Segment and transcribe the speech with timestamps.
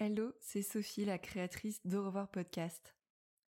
[0.00, 2.94] Hello, c'est Sophie, la créatrice d'Au revoir podcast.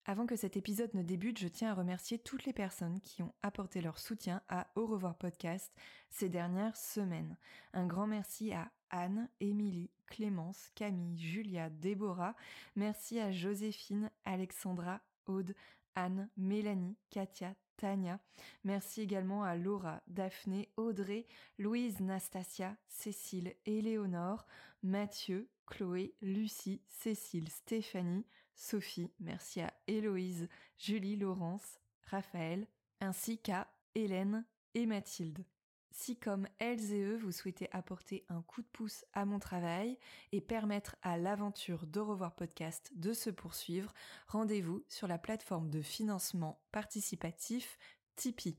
[0.06, 3.34] Avant que cet épisode ne débute, je tiens à remercier toutes les personnes qui ont
[3.42, 5.70] apporté leur soutien à Au revoir podcast
[6.08, 7.36] ces dernières semaines.
[7.74, 12.34] Un grand merci à Anne, Émilie, Clémence, Camille, Julia, Déborah.
[12.76, 15.54] Merci à Joséphine, Alexandra, Aude,
[15.96, 18.20] Anne, Mélanie, Katia, Tania.
[18.64, 21.26] Merci également à Laura, Daphné, Audrey,
[21.58, 24.46] Louise, Nastasia, Cécile, Éléonore,
[24.82, 29.12] Mathieu, Chloé, Lucie, Cécile, Stéphanie, Sophie.
[29.20, 32.66] Merci à Héloïse, Julie, Laurence, Raphaël,
[33.00, 34.44] ainsi qu'à Hélène
[34.74, 35.44] et Mathilde.
[35.90, 39.98] Si comme elles et eux, vous souhaitez apporter un coup de pouce à mon travail
[40.32, 43.92] et permettre à l'aventure d'Au revoir podcast de se poursuivre,
[44.28, 47.78] rendez-vous sur la plateforme de financement participatif
[48.16, 48.58] Tipeee.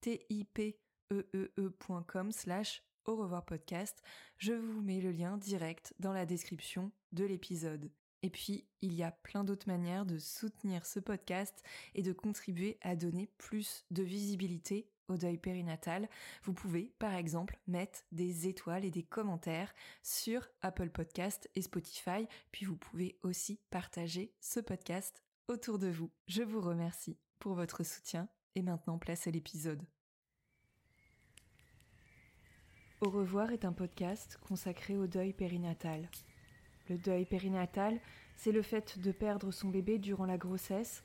[0.00, 0.72] T-I-P-E-E-E.com
[2.32, 4.02] slash au revoir podcast.
[4.38, 7.90] Je vous mets le lien direct dans la description de l'épisode.
[8.22, 11.62] Et puis, il y a plein d'autres manières de soutenir ce podcast
[11.94, 16.08] et de contribuer à donner plus de visibilité au deuil périnatal,
[16.44, 22.28] vous pouvez par exemple mettre des étoiles et des commentaires sur Apple Podcast et Spotify,
[22.52, 26.12] puis vous pouvez aussi partager ce podcast autour de vous.
[26.28, 29.82] Je vous remercie pour votre soutien et maintenant place à l'épisode.
[33.02, 36.06] Au revoir est un podcast consacré au deuil périnatal.
[36.90, 37.98] Le deuil périnatal,
[38.36, 41.02] c'est le fait de perdre son bébé durant la grossesse,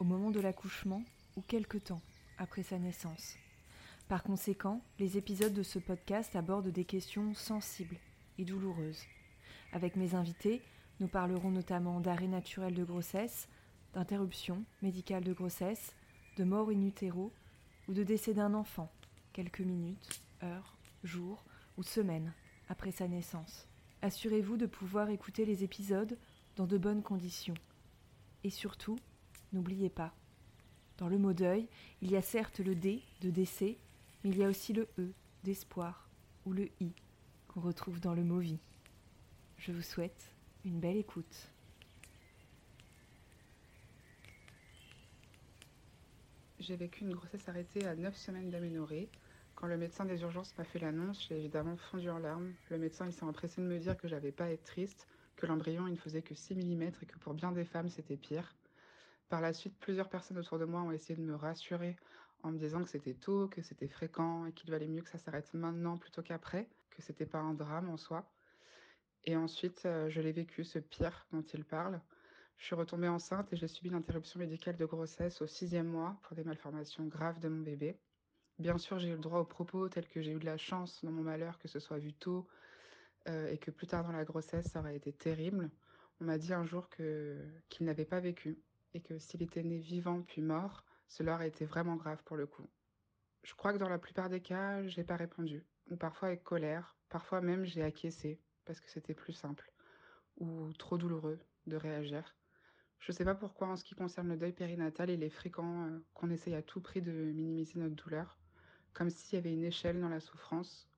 [0.00, 1.04] au moment de l'accouchement
[1.36, 2.02] ou quelque temps
[2.36, 3.36] après sa naissance.
[4.08, 7.98] Par conséquent, les épisodes de ce podcast abordent des questions sensibles
[8.38, 9.04] et douloureuses.
[9.72, 10.62] Avec mes invités,
[10.98, 13.48] nous parlerons notamment d'arrêt naturel de grossesse,
[13.94, 15.94] d'interruption médicale de grossesse,
[16.38, 17.32] de mort in utero
[17.86, 18.90] ou de décès d'un enfant,
[19.32, 21.44] quelques minutes, heures, jours
[21.76, 22.32] ou semaines
[22.68, 23.68] après sa naissance.
[24.02, 26.16] Assurez-vous de pouvoir écouter les épisodes
[26.56, 27.54] dans de bonnes conditions.
[28.44, 28.98] Et surtout,
[29.52, 30.14] n'oubliez pas,
[30.98, 31.68] dans le mot deuil,
[32.00, 33.76] il y a certes le D de décès,
[34.24, 35.12] mais il y a aussi le E
[35.44, 36.08] d'espoir
[36.46, 36.92] ou le I
[37.48, 38.58] qu'on retrouve dans le mot vie.
[39.58, 40.32] Je vous souhaite
[40.64, 41.50] une belle écoute.
[46.58, 49.08] J'ai vécu une grossesse arrêtée à 9 semaines d'aménorrhée.
[49.56, 52.52] Quand le médecin des urgences m'a fait l'annonce, j'ai évidemment fondu en larmes.
[52.68, 55.46] Le médecin il s'est empressé de me dire que j'avais pas à être triste, que
[55.46, 58.54] l'embryon ne faisait que 6 mm et que pour bien des femmes c'était pire.
[59.30, 61.96] Par la suite, plusieurs personnes autour de moi ont essayé de me rassurer
[62.42, 65.16] en me disant que c'était tôt, que c'était fréquent et qu'il valait mieux que ça
[65.16, 68.30] s'arrête maintenant plutôt qu'après, que c'était pas un drame en soi.
[69.24, 72.02] Et ensuite, euh, je l'ai vécu, ce pire dont il parle.
[72.58, 76.36] Je suis retombée enceinte et j'ai subi l'interruption médicale de grossesse au sixième mois pour
[76.36, 77.98] des malformations graves de mon bébé.
[78.58, 81.04] Bien sûr, j'ai eu le droit aux propos tels que j'ai eu de la chance
[81.04, 82.48] dans mon malheur que ce soit vu tôt
[83.28, 85.70] euh, et que plus tard dans la grossesse, ça aurait été terrible.
[86.20, 87.36] On m'a dit un jour que
[87.68, 88.58] qu'il n'avait pas vécu
[88.94, 92.46] et que s'il était né vivant puis mort, cela aurait été vraiment grave pour le
[92.46, 92.66] coup.
[93.42, 96.96] Je crois que dans la plupart des cas, j'ai pas répondu, ou parfois avec colère,
[97.10, 99.70] parfois même j'ai acquiescé parce que c'était plus simple
[100.38, 102.34] ou trop douloureux de réagir.
[103.00, 105.98] Je sais pas pourquoi en ce qui concerne le deuil périnatal, il est fréquent euh,
[106.14, 108.38] qu'on essaye à tout prix de minimiser notre douleur,
[108.96, 110.88] comme s'il y avait une échelle dans la souffrance.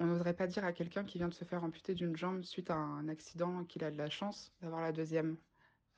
[0.00, 2.68] On n'oserait pas dire à quelqu'un qui vient de se faire amputer d'une jambe suite
[2.68, 5.36] à un accident qu'il a de la chance d'avoir la deuxième,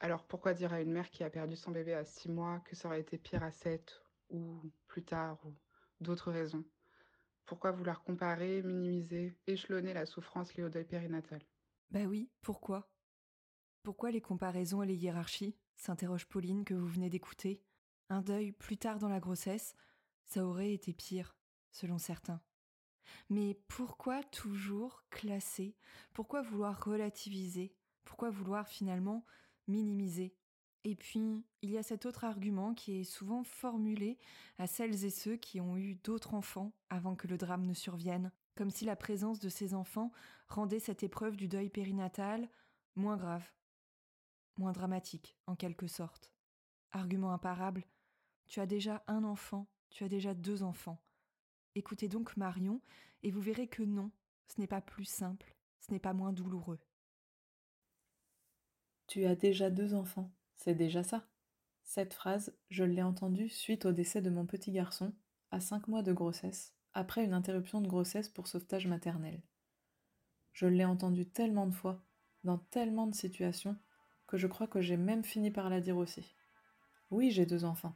[0.01, 2.77] alors pourquoi dire à une mère qui a perdu son bébé à 6 mois que
[2.77, 5.55] ça aurait été pire à 7 ou plus tard ou
[6.01, 6.65] d'autres raisons?
[7.47, 11.41] Pourquoi vouloir comparer, minimiser, échelonner la souffrance liée au deuil périnatal?
[11.91, 12.93] Bah oui, pourquoi?
[13.83, 15.57] Pourquoi les comparaisons et les hiérarchies?
[15.75, 17.65] s'interroge Pauline que vous venez d'écouter.
[18.11, 19.75] Un deuil plus tard dans la grossesse,
[20.29, 21.37] ça aurait été pire,
[21.73, 22.41] selon certains.
[23.31, 25.77] Mais pourquoi toujours classer?
[26.13, 27.75] Pourquoi vouloir relativiser?
[28.05, 29.25] Pourquoi vouloir finalement
[29.67, 30.37] minimiser?
[30.85, 34.19] Et puis, il y a cet autre argument qui est souvent formulé
[34.59, 38.31] à celles et ceux qui ont eu d'autres enfants avant que le drame ne survienne,
[38.55, 40.13] comme si la présence de ces enfants
[40.47, 42.49] rendait cette épreuve du deuil périnatal
[42.97, 43.51] moins grave,
[44.57, 46.33] moins dramatique, en quelque sorte.
[46.93, 47.87] Argument imparable,
[48.47, 51.01] tu as déjà un enfant, tu as déjà deux enfants.
[51.75, 52.81] Écoutez donc Marion,
[53.23, 54.11] et vous verrez que non,
[54.47, 56.81] ce n'est pas plus simple, ce n'est pas moins douloureux.
[59.07, 61.27] Tu as déjà deux enfants, c'est déjà ça.
[61.83, 65.15] Cette phrase, je l'ai entendue suite au décès de mon petit garçon,
[65.51, 69.43] à cinq mois de grossesse, après une interruption de grossesse pour sauvetage maternel.
[70.53, 72.05] Je l'ai entendue tellement de fois,
[72.45, 73.77] dans tellement de situations,
[74.27, 76.35] que je crois que j'ai même fini par la dire aussi.
[77.11, 77.95] Oui, j'ai deux enfants,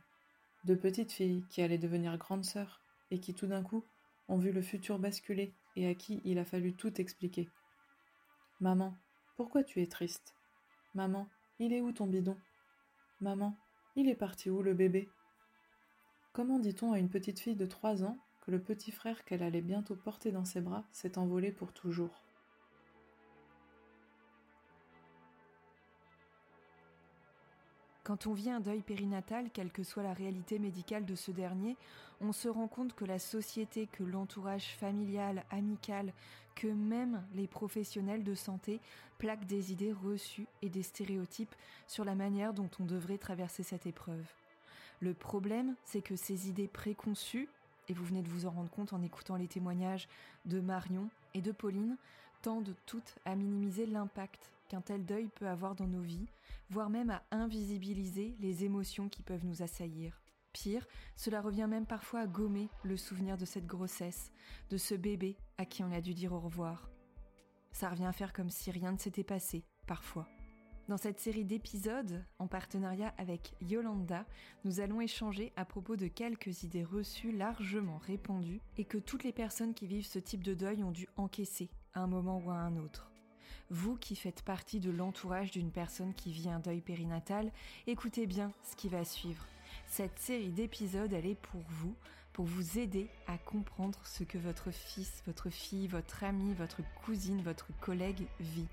[0.65, 2.81] deux petites filles qui allaient devenir grandes sœurs,
[3.11, 3.85] et qui tout d'un coup
[4.29, 7.49] ont vu le futur basculer et à qui il a fallu tout expliquer.
[8.61, 8.95] Maman,
[9.37, 10.35] pourquoi tu es triste?
[10.95, 11.29] Maman,
[11.59, 12.37] il est où ton bidon?
[13.21, 13.57] Maman,
[13.97, 15.09] il est parti où le bébé?
[16.33, 19.61] Comment dit-on à une petite fille de trois ans que le petit frère qu'elle allait
[19.61, 22.25] bientôt porter dans ses bras s'est envolé pour toujours?
[28.05, 31.77] Quand on vit un deuil périnatal, quelle que soit la réalité médicale de ce dernier,
[32.21, 36.13] on se rend compte que la société, que l'entourage familial, amical,
[36.57, 38.81] que même les professionnels de santé
[39.19, 41.55] plaquent des idées reçues et des stéréotypes
[41.87, 44.25] sur la manière dont on devrait traverser cette épreuve.
[45.01, 47.49] Le problème, c'est que ces idées préconçues,
[47.89, 50.09] et vous venez de vous en rendre compte en écoutant les témoignages
[50.45, 51.97] de Marion et de Pauline,
[52.43, 56.31] tendent toutes à minimiser l'impact qu'un tel deuil peut avoir dans nos vies,
[56.71, 60.19] voire même à invisibiliser les émotions qui peuvent nous assaillir.
[60.55, 64.33] Pire, cela revient même parfois à gommer le souvenir de cette grossesse,
[64.71, 66.89] de ce bébé à qui on a dû dire au revoir.
[67.73, 70.27] Ça revient à faire comme si rien ne s'était passé, parfois.
[70.89, 74.25] Dans cette série d'épisodes, en partenariat avec Yolanda,
[74.65, 79.33] nous allons échanger à propos de quelques idées reçues largement répandues et que toutes les
[79.33, 82.55] personnes qui vivent ce type de deuil ont dû encaisser à un moment ou à
[82.55, 83.12] un autre.
[83.71, 87.51] Vous qui faites partie de l'entourage d'une personne qui vit un deuil périnatal,
[87.87, 89.47] écoutez bien ce qui va suivre.
[89.87, 91.95] Cette série d'épisodes, elle est pour vous,
[92.33, 97.43] pour vous aider à comprendre ce que votre fils, votre fille, votre ami, votre cousine,
[97.43, 98.69] votre collègue vit,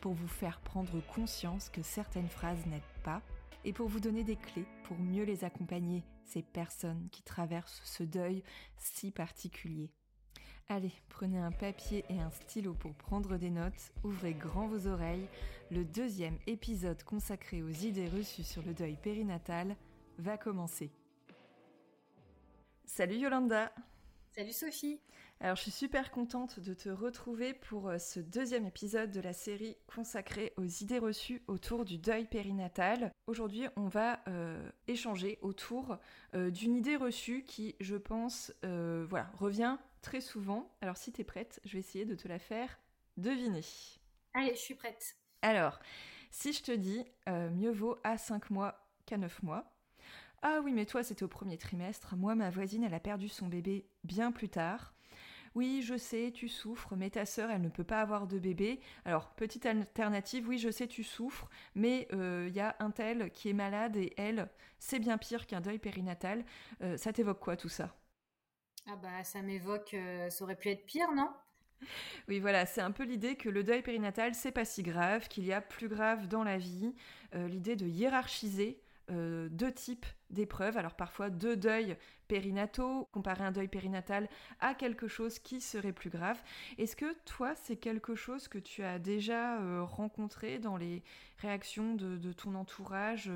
[0.00, 3.22] pour vous faire prendre conscience que certaines phrases n'aident pas,
[3.64, 8.02] et pour vous donner des clés pour mieux les accompagner, ces personnes qui traversent ce
[8.02, 8.42] deuil
[8.78, 9.90] si particulier.
[10.68, 15.28] Allez, prenez un papier et un stylo pour prendre des notes, ouvrez grand vos oreilles.
[15.70, 19.76] Le deuxième épisode consacré aux idées reçues sur le deuil périnatal
[20.18, 20.90] va commencer.
[22.84, 23.72] Salut Yolanda
[24.34, 24.98] Salut Sophie
[25.40, 29.34] Alors je suis super contente de te retrouver pour euh, ce deuxième épisode de la
[29.34, 33.12] série consacrée aux idées reçues autour du deuil périnatal.
[33.26, 35.98] Aujourd'hui on va euh, échanger autour
[36.34, 40.70] euh, d'une idée reçue qui je pense voilà, revient très souvent.
[40.80, 42.78] Alors si tu es prête, je vais essayer de te la faire
[43.16, 43.62] deviner.
[44.34, 45.16] Allez, je suis prête.
[45.42, 45.80] Alors,
[46.30, 49.72] si je te dis euh, mieux vaut à 5 mois qu'à 9 mois.
[50.42, 52.16] Ah oui, mais toi c'était au premier trimestre.
[52.16, 54.92] Moi, ma voisine, elle a perdu son bébé bien plus tard.
[55.54, 58.80] Oui, je sais, tu souffres, mais ta sœur, elle ne peut pas avoir de bébé.
[59.04, 63.30] Alors, petite alternative, oui, je sais, tu souffres, mais il euh, y a un tel
[63.32, 64.48] qui est malade et elle,
[64.78, 66.44] c'est bien pire qu'un deuil périnatal.
[66.82, 67.94] Euh, ça t'évoque quoi tout ça?
[68.88, 71.30] Ah bah ça m'évoque, euh, ça aurait pu être pire, non?
[72.28, 75.44] Oui, voilà, c'est un peu l'idée que le deuil périnatal, c'est pas si grave, qu'il
[75.44, 76.94] y a plus grave dans la vie.
[77.34, 78.80] Euh, l'idée de hiérarchiser
[79.10, 80.76] euh, deux types d'épreuves.
[80.76, 81.96] Alors parfois deux deuils
[82.28, 84.28] périnataux, comparer un deuil périnatal
[84.60, 86.40] à quelque chose qui serait plus grave.
[86.78, 91.02] Est-ce que toi, c'est quelque chose que tu as déjà rencontré dans les
[91.38, 93.30] réactions de, de ton entourage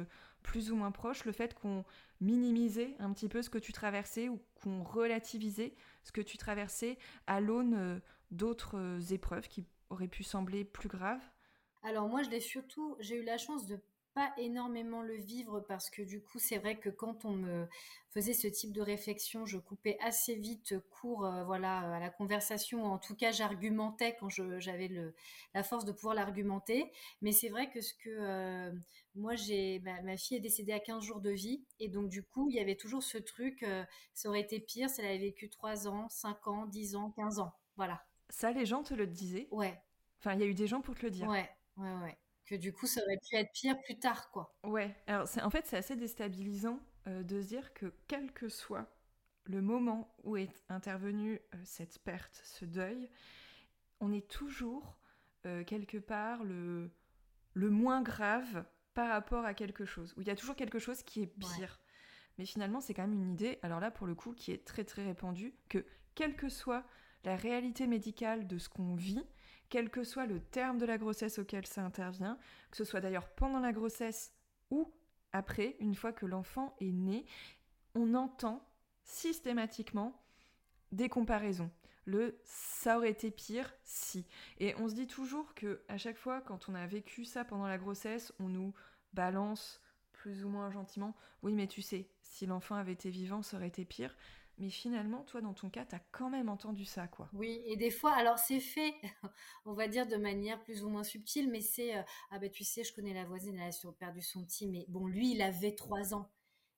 [0.47, 1.85] plus ou moins proche, le fait qu'on
[2.21, 5.75] minimisait un petit peu ce que tu traversais ou qu'on relativisait
[6.05, 7.99] ce que tu traversais à l'aune euh,
[8.31, 11.25] d'autres euh, épreuves qui auraient pu sembler plus graves?
[11.83, 13.79] Alors moi, je l'ai surtout, j'ai eu la chance de
[14.17, 17.69] pas énormément le vivre parce que du coup, c'est vrai que quand on me
[18.09, 22.87] faisait ce type de réflexion, je coupais assez vite court euh, voilà, à la conversation.
[22.87, 24.91] En tout cas, j'argumentais quand j'avais
[25.53, 26.91] la force de pouvoir l'argumenter.
[27.21, 28.73] Mais c'est vrai que ce que euh,
[29.17, 31.67] moi, j'ai ma, fille est décédée à 15 jours de vie.
[31.79, 34.89] Et donc, du coup, il y avait toujours ce truc, euh, ça aurait été pire
[34.89, 37.53] si elle avait vécu 3 ans, 5 ans, 10 ans, 15 ans.
[37.77, 38.03] Voilà.
[38.31, 39.47] Ça, les gens te le disaient?
[39.51, 39.79] Ouais.
[40.21, 41.29] Enfin, il y a eu des gens pour te le dire?
[41.29, 44.57] Ouais, ouais, ouais que du coup ça aurait pu être pire plus tard quoi.
[44.65, 48.87] Ouais, alors en fait c'est assez déstabilisant euh, de se dire que quel que soit
[49.45, 53.11] le moment où est intervenue euh, cette perte, ce deuil,
[54.01, 54.99] on est toujours
[55.47, 56.91] euh, quelque part le,
[57.55, 61.03] le moins grave par rapport à quelque chose, où il y a toujours quelque chose
[61.03, 61.81] qui est pire.
[62.39, 64.85] Mais finalement c'est quand même une idée, alors là pour le coup qui est très
[64.85, 65.85] très répandue, que
[66.15, 66.85] quelle que soit
[67.25, 69.25] la réalité médicale de ce qu'on vit,
[69.69, 72.39] quel que soit le terme de la grossesse auquel ça intervient,
[72.71, 74.33] que ce soit d'ailleurs pendant la grossesse
[74.71, 74.93] ou
[75.33, 77.27] après, une fois que l'enfant est né,
[77.95, 78.67] on entend
[79.03, 80.23] systématiquement
[80.93, 81.71] des comparaisons.
[82.05, 84.27] le ça aurait été pire si.
[84.59, 87.67] Et on se dit toujours que à chaque fois quand on a vécu ça pendant
[87.67, 88.73] la grossesse, on nous
[89.13, 89.81] balance
[90.13, 93.69] plus ou moins gentiment, oui mais tu sais, si l'enfant avait été vivant, ça aurait
[93.69, 94.17] été pire.
[94.59, 97.29] Mais finalement, toi, dans ton cas, t'as quand même entendu ça, quoi.
[97.35, 98.95] Oui, et des fois, alors c'est fait,
[99.67, 102.65] on va dire de manière plus ou moins subtile, mais c'est euh, ah ben tu
[102.65, 105.75] sais, je connais la voisine, elle a perdu son petit, mais bon, lui, il avait
[105.75, 106.31] trois ans.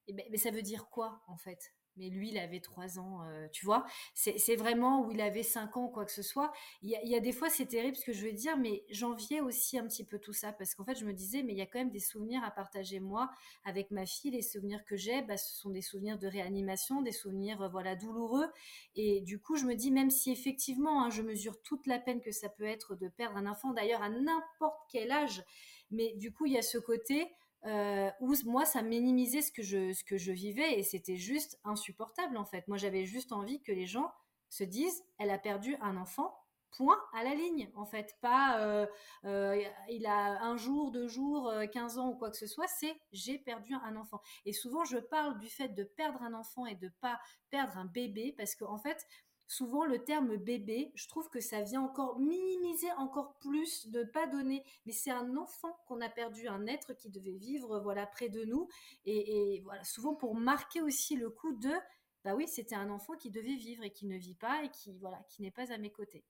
[0.08, 1.72] Ben, mais ça veut dire quoi, en fait?
[1.98, 3.84] Mais lui, il avait trois ans, euh, tu vois?
[4.14, 6.52] C'est vraiment où il avait cinq ans, quoi que ce soit.
[6.82, 9.78] Il y a, des fois, c'est terrible ce que je veux dire, mais j'enviais aussi
[9.78, 11.66] un petit peu tout ça parce qu'en fait, je me disais, mais il y a
[11.66, 13.30] quand même des souvenirs à partager moi
[13.64, 14.30] avec ma fille.
[14.30, 17.96] Les souvenirs que j'ai, bah, ce sont des souvenirs de réanimation, des souvenirs, euh, voilà,
[17.96, 18.48] douloureux.
[18.94, 22.20] Et du coup, je me dis, même si effectivement, hein, je mesure toute la peine
[22.20, 25.42] que ça peut être de perdre un enfant, d'ailleurs à n'importe quel âge,
[25.90, 27.28] mais du coup, il y a ce côté
[27.66, 31.58] euh, où moi ça minimisait ce que je ce que je vivais et c'était juste
[31.64, 32.66] insupportable en fait.
[32.68, 34.12] Moi j'avais juste envie que les gens
[34.48, 36.34] se disent elle a perdu un enfant
[36.70, 38.86] point à la ligne en fait pas euh,
[39.24, 42.94] euh, il a un jour deux jours 15 ans ou quoi que ce soit c'est
[43.10, 46.74] j'ai perdu un enfant et souvent je parle du fait de perdre un enfant et
[46.74, 49.06] de pas perdre un bébé parce qu'en en fait
[49.48, 54.26] souvent le terme bébé, je trouve que ça vient encore minimiser encore plus, de pas
[54.26, 54.62] donner.
[54.86, 58.44] Mais c'est un enfant qu'on a perdu, un être qui devait vivre voilà près de
[58.44, 58.68] nous,
[59.06, 61.72] et, voilà souvent pour marquer aussi le coup de
[62.24, 64.98] bah oui c'était un enfant qui devait vivre et qui ne vit pas et qui
[64.98, 66.24] voilà qui n'est pas à mes côtés.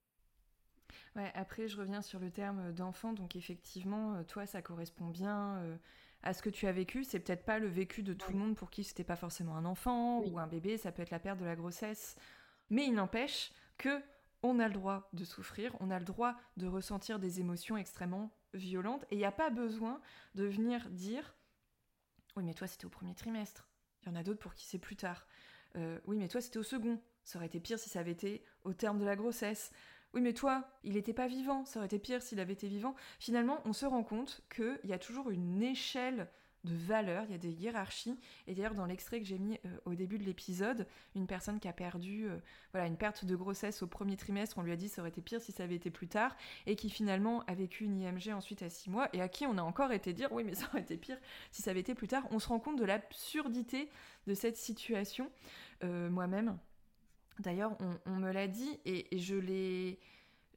[1.17, 5.57] Ouais, après je reviens sur le terme d'enfant, donc effectivement euh, toi ça correspond bien.
[5.57, 5.77] Euh,
[6.23, 8.57] à ce que tu as vécu, c'est peut-être pas le vécu de tout le monde
[8.57, 11.39] pour qui c'était pas forcément un enfant ou un bébé, ça peut être la perte
[11.39, 12.17] de la grossesse,
[12.71, 14.03] mais il n'empêche que
[14.43, 18.31] on a le droit de souffrir, on a le droit de ressentir des émotions extrêmement
[18.55, 20.01] violentes, et il n'y a pas besoin
[20.35, 21.35] de venir dire
[22.37, 23.69] Oui, mais toi c'était au premier trimestre,
[24.03, 25.27] il y en a d'autres pour qui c'est plus tard.
[25.77, 28.45] Euh, oui, mais toi c'était au second, ça aurait été pire si ça avait été
[28.65, 29.71] au terme de la grossesse.
[30.15, 32.95] Oui, mais toi, il n'était pas vivant, ça aurait été pire s'il avait été vivant.
[33.19, 36.31] Finalement, on se rend compte qu'il y a toujours une échelle
[36.65, 38.19] de valeurs, il y a des hiérarchies.
[38.47, 41.69] Et d'ailleurs, dans l'extrait que j'ai mis euh, au début de l'épisode, une personne qui
[41.69, 42.39] a perdu euh,
[42.73, 45.23] voilà, une perte de grossesse au premier trimestre, on lui a dit ça aurait été
[45.23, 46.37] pire si ça avait été plus tard,
[46.67, 49.57] et qui finalement a vécu une IMG ensuite à six mois, et à qui on
[49.59, 51.19] a encore été dire oui, mais ça aurait été pire
[51.53, 52.25] si ça avait été plus tard.
[52.31, 53.89] On se rend compte de l'absurdité
[54.27, 55.31] de cette situation.
[55.85, 56.59] Euh, moi-même,
[57.39, 60.01] d'ailleurs, on, me l'a dit, et je l'ai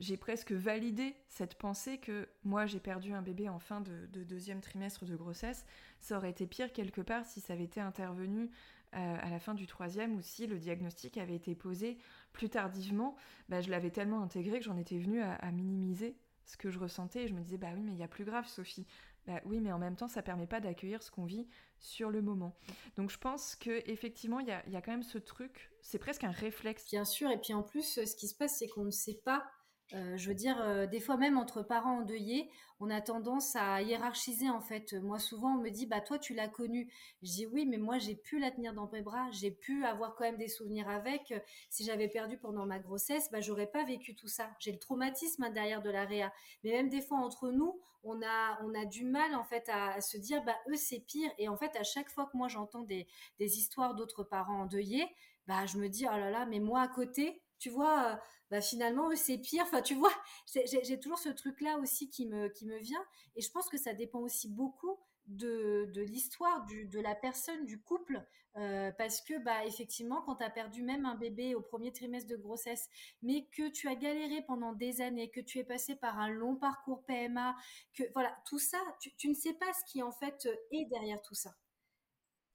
[0.01, 4.59] j'ai presque validé cette pensée que moi j'ai perdu un bébé en fin de, deuxième
[4.59, 5.63] trimestre de grossesse.
[5.99, 8.49] Ça aurait été pire quelque part si ça avait été intervenu
[8.95, 11.99] euh, à la fin du troisième ou si le diagnostic avait été posé
[12.33, 13.15] plus tardivement.
[13.47, 17.25] Bah, je l'avais tellement intégré que j'en étais venue à, minimiser ce que je ressentais
[17.25, 18.87] et je me disais bah oui mais il y a plus grave Sophie.
[19.27, 22.23] Bah oui mais en même temps ça permet pas d'accueillir ce qu'on vit sur le
[22.23, 22.57] moment.
[22.95, 25.99] Donc je pense que effectivement il y a, y a quand même ce truc, c'est
[25.99, 26.87] presque un réflexe.
[26.87, 29.45] Bien sûr et puis en plus ce qui se passe c'est qu'on ne sait pas
[29.93, 33.81] euh, je veux dire, euh, des fois même entre parents endeuillés, on a tendance à
[33.81, 34.93] hiérarchiser en fait.
[34.93, 36.91] Moi souvent on me dit, bah toi tu l'as connu.
[37.21, 40.15] Je dis oui, mais moi j'ai pu la tenir dans mes bras, j'ai pu avoir
[40.15, 41.33] quand même des souvenirs avec.
[41.69, 44.49] Si j'avais perdu pendant ma grossesse, bah j'aurais pas vécu tout ça.
[44.59, 46.31] J'ai le traumatisme hein, derrière de la réa.
[46.63, 49.99] Mais même des fois entre nous, on a on a du mal en fait à,
[50.01, 51.31] se dire, bah eux c'est pire.
[51.37, 53.07] Et en fait à chaque fois que moi j'entends des
[53.39, 55.07] des histoires d'autres parents endeuillés,
[55.47, 59.15] bah je me dis oh là là, mais moi à côté tu vois, bah finalement,
[59.15, 59.63] c'est pire.
[59.63, 60.11] Enfin, tu vois,
[60.65, 62.49] j'ai toujours ce truc-là aussi qui me,
[62.79, 63.05] vient.
[63.35, 67.79] Et je pense que ça dépend aussi beaucoup de, de l'histoire de la personne, du
[67.79, 68.25] couple.
[68.53, 72.35] Parce que, bah, effectivement, quand tu as perdu même un bébé au premier trimestre de
[72.35, 72.89] grossesse,
[73.21, 76.55] mais que tu as galéré pendant des années, que tu es passé par un long
[76.55, 77.55] parcours PMA,
[77.93, 81.35] que voilà, tout ça, tu, ne sais pas ce qui en fait est derrière tout
[81.35, 81.55] ça.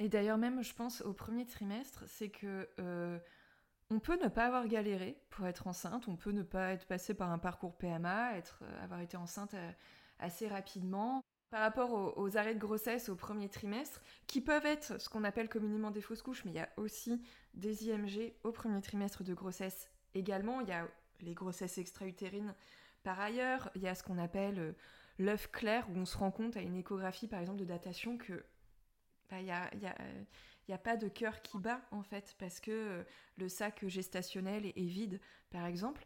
[0.01, 2.69] Et d'ailleurs, même, je pense, au premier trimestre, c'est que.
[3.91, 7.15] On peut ne pas avoir galéré pour être enceinte, on peut ne pas être passé
[7.15, 9.73] par un parcours PMA, être, euh, avoir été enceinte euh,
[10.19, 11.23] assez rapidement.
[11.51, 15.49] Par rapport aux, arrêts de grossesse au premier trimestre, qui peuvent être ce qu'on appelle
[15.49, 17.23] communément des fausses couches, mais il y a aussi
[17.55, 20.61] des IMG au premier trimestre de grossesse également.
[20.61, 20.89] Il y a
[21.21, 22.53] les grossesses extra-utérines
[23.05, 23.71] par ailleurs.
[23.77, 24.73] Il y a ce qu'on appelle euh,
[25.19, 28.45] l'œuf clair, où on se rend compte à une échographie par exemple de datation que
[29.31, 29.87] bah, il y
[30.67, 33.03] il n'y a pas de cœur qui bat en fait, parce que euh,
[33.37, 35.21] le sac gestationnel est, vide,
[35.51, 36.05] par exemple.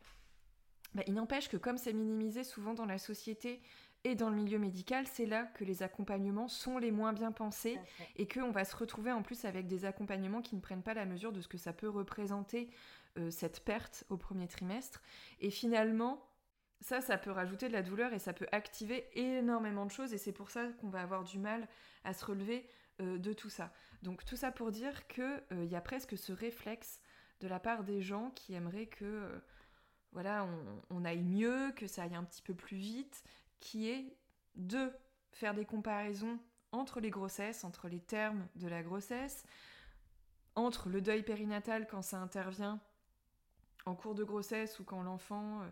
[0.95, 3.62] Bah, il n'empêche que comme c'est minimisé souvent dans la société
[4.05, 7.79] et dans le milieu médical, c'est là que les accompagnements sont les moins bien pensés
[8.17, 11.05] et qu'on va se retrouver en plus avec des accompagnements qui ne prennent pas la
[11.05, 12.71] mesure de ce que ça peut représenter
[13.19, 15.02] euh, cette perte au premier trimestre.
[15.40, 16.26] Et finalement,
[16.81, 20.19] ça, ça peut rajouter de la douleur et ça peut activer énormément de choses et
[20.19, 21.69] c'est pour ça qu'on va avoir du mal
[22.05, 22.67] à se relever
[23.00, 23.73] euh, de tout ça.
[24.02, 27.00] Donc tout ça pour dire qu'il euh, y a presque ce réflexe
[27.40, 29.38] de la part des gens qui aimeraient que euh,
[30.12, 30.47] voilà,
[30.90, 33.23] on, aille mieux, que ça aille un petit peu plus vite,
[33.61, 34.16] qui est
[34.57, 34.92] de
[35.30, 36.38] faire des comparaisons
[36.73, 39.45] entre les grossesses, entre les termes de la grossesse,
[40.57, 42.80] entre le deuil périnatal quand ça intervient
[43.87, 45.62] en cours de grossesse ou quand l'enfant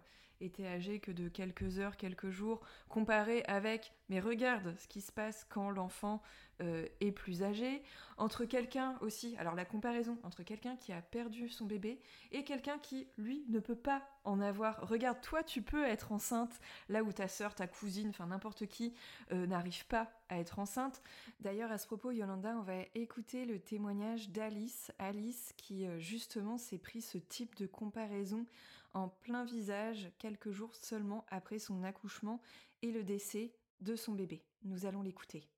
[0.40, 5.12] était âgé que de quelques heures, quelques jours, comparé avec mais regarde ce qui se
[5.12, 6.22] passe quand l'enfant
[6.60, 7.82] euh, est plus âgé,
[8.16, 12.00] entre quelqu'un aussi, alors la comparaison entre quelqu'un qui a perdu son bébé
[12.32, 14.88] et quelqu'un qui, lui, ne peut pas en avoir.
[14.88, 18.94] Regarde, toi, tu peux être enceinte là où ta soeur, ta cousine, enfin n'importe qui
[19.32, 21.02] euh, n'arrive pas à être enceinte.
[21.40, 24.90] D'ailleurs, à ce propos, Yolanda, on va écouter le témoignage d'Alice.
[24.98, 28.46] Alice qui, euh, justement, s'est pris ce type de comparaison
[28.94, 32.40] en plein visage quelques jours seulement après son accouchement
[32.82, 34.42] et le décès de son bébé.
[34.64, 35.48] Nous allons l'écouter.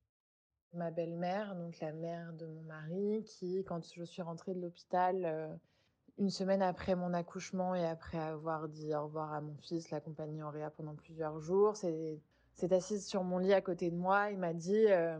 [0.72, 5.24] Ma belle-mère, donc la mère de mon mari, qui, quand je suis rentrée de l'hôpital,
[5.24, 5.48] euh,
[6.18, 10.42] une semaine après mon accouchement et après avoir dit au revoir à mon fils, l'accompagné
[10.42, 12.20] en réa pendant plusieurs jours, s'est
[12.70, 14.30] assise sur mon lit à côté de moi.
[14.30, 15.18] Il m'a dit euh,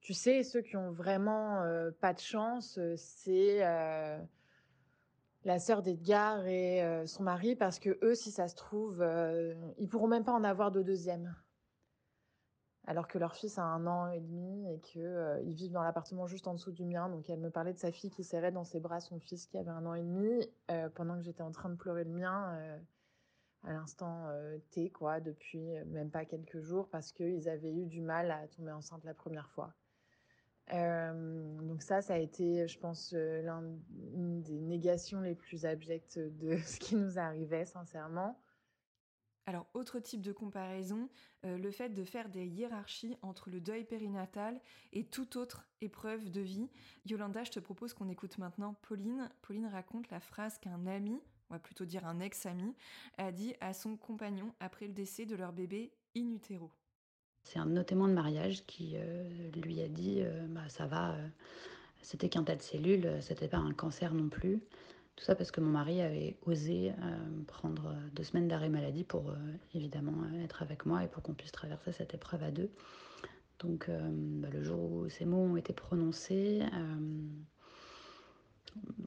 [0.00, 3.62] Tu sais, ceux qui ont vraiment euh, pas de chance, c'est
[5.44, 9.04] la sœur d'Edgar et son mari, parce que eux, si ça se trouve,
[9.78, 11.34] ils pourront même pas en avoir de deuxième
[12.86, 16.26] alors que leur fils a un an et demi et qu'ils euh, vivent dans l'appartement
[16.26, 17.08] juste en dessous du mien.
[17.08, 19.56] Donc elle me parlait de sa fille qui serrait dans ses bras son fils qui
[19.56, 22.52] avait un an et demi, euh, pendant que j'étais en train de pleurer le mien
[22.54, 22.78] euh,
[23.64, 24.28] à l'instant
[24.72, 28.72] T, quoi, depuis même pas quelques jours, parce qu'ils avaient eu du mal à tomber
[28.72, 29.72] enceinte la première fois.
[30.70, 36.78] Donc ça, ça a été, je pense, l'une des négations les plus abjectes de ce
[36.78, 38.38] qui nous arrivait, sincèrement.
[39.46, 41.10] Alors, autre type de comparaison,
[41.44, 44.58] euh, le fait de faire des hiérarchies entre le deuil périnatal
[44.94, 46.70] et toute autre épreuve de vie.
[47.04, 49.28] Yolanda, je te propose qu'on écoute maintenant Pauline.
[49.42, 52.74] Pauline raconte la phrase qu'un ami, on va plutôt dire un ex-ami,
[53.18, 56.72] a dit à son compagnon après le décès de leur bébé in utero.
[57.44, 61.14] C'est un de de mariage qui euh, lui a dit euh, bah, ça va,
[62.02, 64.60] c'était qu'un tas de cellules, c'était pas un cancer non plus.
[65.16, 69.30] Tout ça parce que mon mari avait osé euh, prendre deux semaines d'arrêt maladie pour
[69.30, 69.36] euh,
[69.72, 72.70] évidemment euh, être avec moi et pour qu'on puisse traverser cette épreuve à deux.
[73.60, 76.60] Donc bah, le jour où ces mots ont été prononcés,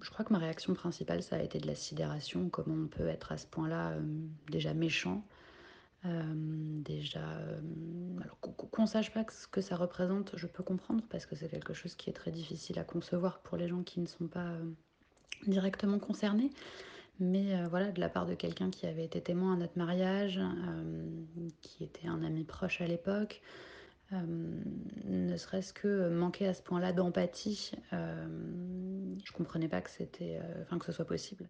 [0.01, 2.49] je crois que ma réaction principale, ça a été de la sidération.
[2.49, 3.97] Comment on peut être à ce point-là
[4.49, 5.23] déjà méchant
[6.03, 7.27] déjà,
[8.21, 11.49] alors qu'on ne sache pas ce que ça représente, je peux comprendre parce que c'est
[11.49, 14.53] quelque chose qui est très difficile à concevoir pour les gens qui ne sont pas
[15.45, 16.51] directement concernés.
[17.19, 20.39] Mais euh, voilà, de la part de quelqu'un qui avait été témoin à notre mariage,
[20.39, 23.41] euh, qui était un ami proche à l'époque,
[24.13, 24.17] euh,
[25.05, 30.85] ne serait-ce que manquer à ce point-là d'empathie, je comprenais pas que c'était, enfin que
[30.85, 31.49] ce soit possible.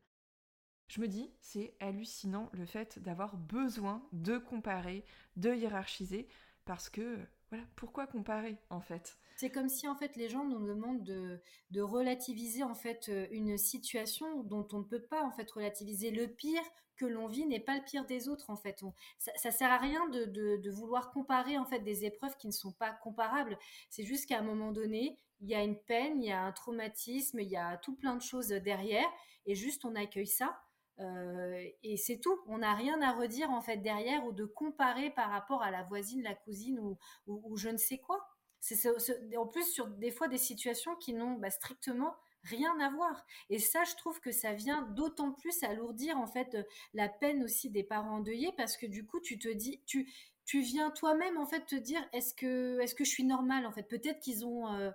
[0.87, 5.03] Je me dis, c'est hallucinant le fait d'avoir besoin de comparer,
[5.35, 6.27] de hiérarchiser,
[6.65, 7.17] parce que
[7.49, 9.17] voilà, pourquoi comparer en fait?
[9.37, 13.57] C'est comme si en fait les gens nous demandent de, relativiser en fait euh, une
[13.57, 16.11] situation dont on ne peut pas en fait relativiser.
[16.11, 16.63] Le pire
[16.95, 18.83] que l'on vit n'est pas le pire des autres en fait.
[19.19, 22.51] ça, sert à rien de, de, de, vouloir comparer en fait des épreuves qui ne
[22.51, 23.59] sont pas comparables.
[23.89, 26.51] C'est juste qu'à un moment donné, il y a une peine, il y a un
[26.51, 29.07] traumatisme, il y a tout plein de choses derrière
[29.45, 30.59] et juste on accueille ça
[30.99, 32.39] euh, et c'est tout.
[32.47, 35.83] On n'a rien à redire en fait derrière ou de comparer par rapport à la
[35.83, 36.79] voisine, la cousine
[37.27, 38.27] ou, je ne sais quoi.
[38.59, 43.25] C'est en plus sur des fois des situations qui n'ont bah, strictement rien à voir.
[43.49, 46.57] Et ça, je trouve que ça vient d'autant plus alourdir en fait
[46.93, 50.11] la peine aussi des parents endeuillés parce que du coup, tu te dis, tu
[50.47, 53.71] tu viens toi-même en fait te dire est-ce que est-ce que je suis normale en
[53.71, 53.83] fait?
[53.83, 54.89] Peut-être qu'ils ont euh,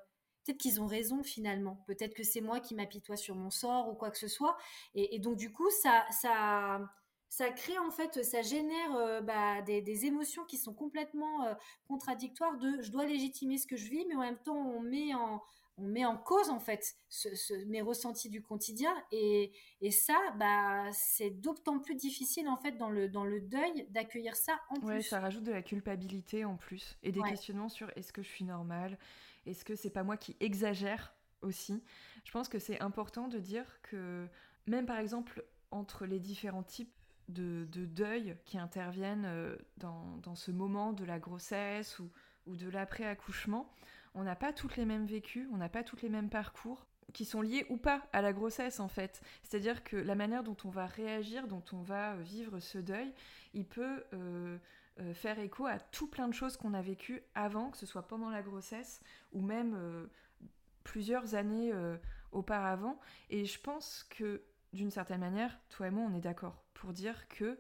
[0.45, 1.83] peut-être qu'ils ont raison finalement.
[1.87, 4.57] Peut-être que c'est moi qui m'apitoie sur mon sort ou quoi que ce soit.
[4.95, 6.81] Et, donc du coup, ça, ça,
[7.29, 11.55] ça crée en fait, ça génère euh, bah, des, émotions qui sont complètement euh,
[11.87, 12.57] contradictoires.
[12.59, 15.43] De, je dois légitimer ce que je vis, mais en même temps, on met en
[15.79, 16.97] on met en cause en fait
[17.67, 22.91] mes ressentis du quotidien et, et ça bah c'est d'autant plus difficile en fait dans
[22.91, 25.03] le dans le deuil d'accueillir ça en plus.
[25.03, 28.45] ça rajoute de la culpabilité en plus et des questionnements sur est-ce que je suis
[28.45, 28.99] normale?
[29.47, 31.83] Est-ce que c'est pas moi qui exagère aussi?
[32.25, 34.27] Je pense que c'est important de dire que
[34.67, 36.93] même par exemple entre les différents types
[37.29, 42.11] de, deuil qui interviennent euh, dans, ce moment de la grossesse ou,
[42.57, 43.73] de l'après-accouchement,
[44.15, 47.25] on n'a pas toutes les mêmes vécus, on n'a pas tous les mêmes parcours qui
[47.25, 49.21] sont liés ou pas à la grossesse en fait.
[49.43, 53.13] C'est-à-dire que la manière dont on va réagir, dont on va vivre ce deuil,
[53.55, 54.59] il peut euh,
[55.01, 58.07] euh, faire écho à tout plein de choses qu'on a vécues avant, que ce soit
[58.07, 59.01] pendant la grossesse
[59.33, 60.07] ou même euh,
[60.85, 61.97] plusieurs années euh,
[62.31, 63.01] auparavant.
[63.31, 64.43] Et je pense que
[64.75, 67.59] d'une certaine manière, toi et moi, on est d'accord pour dire que,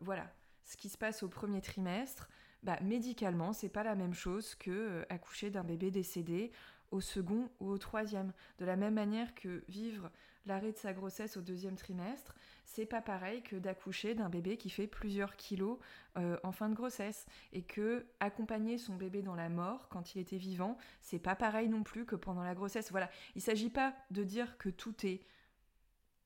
[0.00, 0.32] voilà,
[0.64, 2.28] ce qui se passe au premier trimestre,
[2.62, 6.50] bah, médicalement, c'est pas la même chose que accoucher d'un bébé décédé
[6.90, 8.32] au second ou au troisième.
[8.58, 10.10] De la même manière que vivre
[10.46, 14.70] l'arrêt de sa grossesse au deuxième trimestre, c'est pas pareil que d'accoucher d'un bébé qui
[14.70, 15.78] fait plusieurs kilos
[16.16, 17.26] euh, en fin de grossesse.
[17.52, 21.68] Et que accompagner son bébé dans la mort quand il était vivant, c'est pas pareil
[21.68, 22.90] non plus que pendant la grossesse.
[22.90, 25.26] Voilà, il s'agit pas de dire que tout est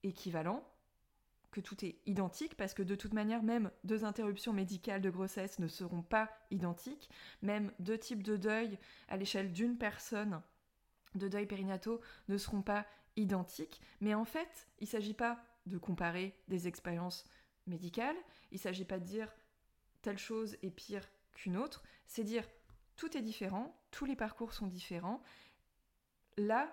[0.02, 0.64] équivalent,
[1.50, 5.58] que tout est identique, parce que de toute manière, même deux interruptions médicales de grossesse
[5.58, 7.10] ne seront pas identiques,
[7.42, 10.42] même deux types de deuil à l'échelle d'une personne
[11.14, 15.78] de deuil périnataux ne seront pas identiques, mais en fait, il ne s'agit pas de
[15.78, 17.24] comparer des expériences
[17.66, 18.16] médicales,
[18.50, 19.34] il ne s'agit pas de dire
[20.02, 22.44] telle chose est pire qu'une autre, c'est dire
[22.96, 25.22] tout est différent, tous les parcours sont différents.
[26.38, 26.72] Là,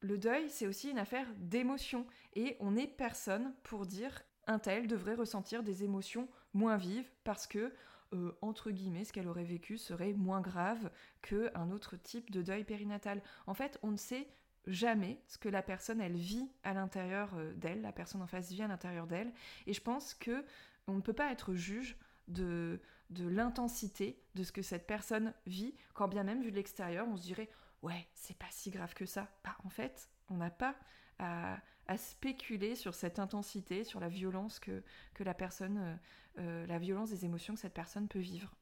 [0.00, 2.06] le deuil, c'est aussi une affaire d'émotion.
[2.34, 7.46] Et on n'est personne pour dire un tel devrait ressentir des émotions moins vives parce
[7.46, 7.72] que,
[8.12, 10.90] euh, entre guillemets, ce qu'elle aurait vécu serait moins grave
[11.22, 13.22] qu'un autre type de deuil périnatal.
[13.46, 14.28] En fait, on ne sait
[14.66, 18.50] jamais ce que la personne, elle vit à l'intérieur euh, d'elle, la personne en face
[18.50, 19.32] vit à l'intérieur d'elle.
[19.66, 20.44] Et je pense que
[20.86, 21.96] on ne peut pas être juge
[22.28, 27.16] de, l'intensité de ce que cette personne vit, quand bien même vu de l'extérieur, on
[27.16, 27.50] se dirait
[27.82, 29.28] ouais, c'est pas si grave que ça.
[29.44, 30.74] Bah, en fait, on n'a pas
[31.18, 31.58] à,
[31.96, 35.96] spéculer sur cette intensité, sur la violence que, que la personne, euh,
[36.38, 38.54] euh, la violence des émotions que cette personne peut vivre.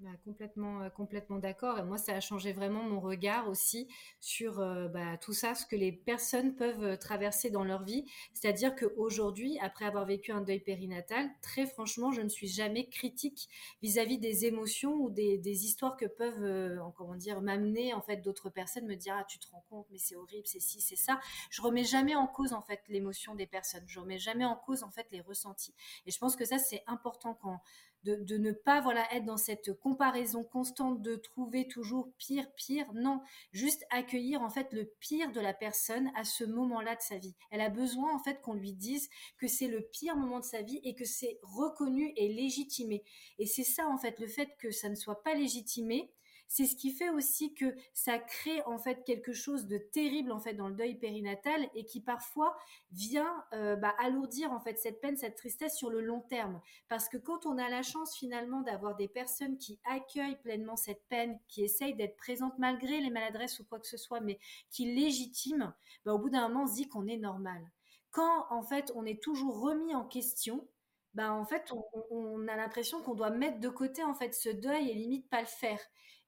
[0.00, 1.78] Bah, complètement, euh, complètement d'accord.
[1.78, 3.86] Et moi, ça a changé vraiment mon regard aussi
[4.18, 8.06] sur euh, bah, tout ça, ce que les personnes peuvent euh, traverser dans leur vie.
[8.32, 13.50] C'est-à-dire qu'aujourd'hui, après avoir vécu un deuil périnatal, très franchement, je ne suis jamais critique
[13.82, 18.86] vis-à-vis des émotions ou des, histoires que peuvent, comment dire, m'amener en fait d'autres personnes,
[18.86, 21.20] me dire ah tu te rends compte, mais c'est horrible, c'est ci, c'est ça.
[21.50, 23.84] Je remets jamais en cause en fait l'émotion des personnes.
[23.86, 25.74] Je remets jamais en cause en fait les ressentis.
[26.06, 27.60] Et je pense que ça c'est important quand
[28.04, 32.86] de, ne pas voilà être dans cette comparaison constante de trouver toujours pire, pire.
[32.94, 33.20] Non,
[33.52, 37.34] juste accueillir en fait le pire de la personne à ce moment-là de sa vie.
[37.50, 39.08] Elle a besoin en fait qu'on lui dise
[39.38, 43.02] que c'est le pire moment de sa vie et que c'est reconnu et légitimé.
[43.38, 46.10] Et c'est ça en fait le fait que ça ne soit pas légitimé
[46.50, 50.40] c'est ce qui fait aussi que ça crée en fait quelque chose de terrible en
[50.40, 52.56] fait dans le deuil périnatal et qui parfois
[52.90, 56.60] vient euh, bah, alourdir en fait cette peine, cette tristesse sur le long terme.
[56.88, 61.04] Parce que quand on a la chance finalement d'avoir des personnes qui accueillent pleinement cette
[61.08, 64.40] peine, qui essayent d'être présentes malgré les maladresses ou quoi que ce soit, mais
[64.72, 65.70] qui légitiment,
[66.04, 67.62] bah, au bout d'un moment on se dit qu'on est normal.
[68.10, 70.66] Quand en fait on est toujours remis en question,
[71.14, 74.48] bah en fait on, on a l'impression qu'on doit mettre de côté en fait ce
[74.48, 75.78] deuil et limite pas le faire.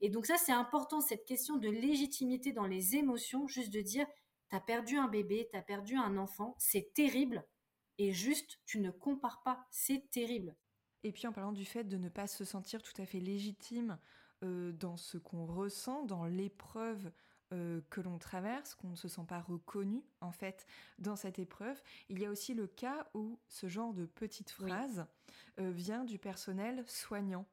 [0.02, 4.06] Et donc ça, c'est important, cette question de légitimité dans les émotions, juste de dire,
[4.48, 7.46] t'as perdu un bébé, t'as perdu un enfant, c'est terrible.
[7.98, 10.56] Et juste, tu ne compares pas, c'est terrible.
[11.04, 13.98] Et puis en parlant du fait de ne pas se sentir tout à fait légitime
[14.42, 17.12] euh, dans ce qu'on ressent, dans l'épreuve
[17.52, 20.66] euh, que l'on traverse, qu'on ne se sent pas reconnu en fait
[20.98, 25.06] dans cette épreuve, il y a aussi le cas où ce genre de petite phrase
[25.60, 27.46] euh, vient du personnel soignant.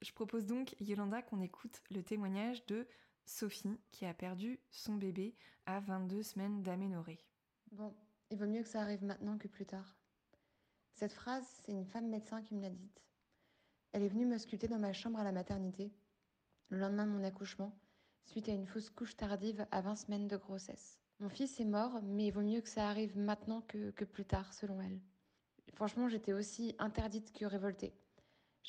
[0.00, 2.86] Je propose donc, Yolanda, qu'on écoute le témoignage de
[3.24, 5.34] Sophie, qui a perdu son bébé
[5.66, 7.24] à 22 semaines d'aménorrhée.
[7.72, 7.94] Bon,
[8.30, 9.96] il vaut mieux que ça arrive maintenant que plus tard.
[10.94, 13.02] Cette phrase, c'est une femme médecin qui me l'a dite.
[13.92, 15.92] Elle est venue me sculpter dans ma chambre à la maternité,
[16.68, 17.76] le lendemain de mon accouchement,
[18.24, 21.00] suite à une fausse couche tardive à 20 semaines de grossesse.
[21.20, 24.24] Mon fils est mort, mais il vaut mieux que ça arrive maintenant que, que plus
[24.24, 25.00] tard, selon elle.
[25.74, 27.94] Franchement, j'étais aussi interdite que révoltée.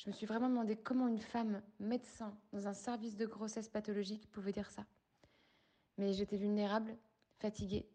[0.02, 4.30] Je me suis vraiment demandé comment une femme médecin dans un service de grossesse pathologique
[4.30, 4.86] pouvait dire ça.
[5.98, 6.96] Mais j'étais vulnérable,
[7.38, 7.86] fatiguée,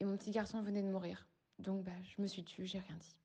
[0.00, 1.28] et mon petit garçon venait de mourir.
[1.60, 3.16] Donc bah, je me suis tue, j'ai rien dit.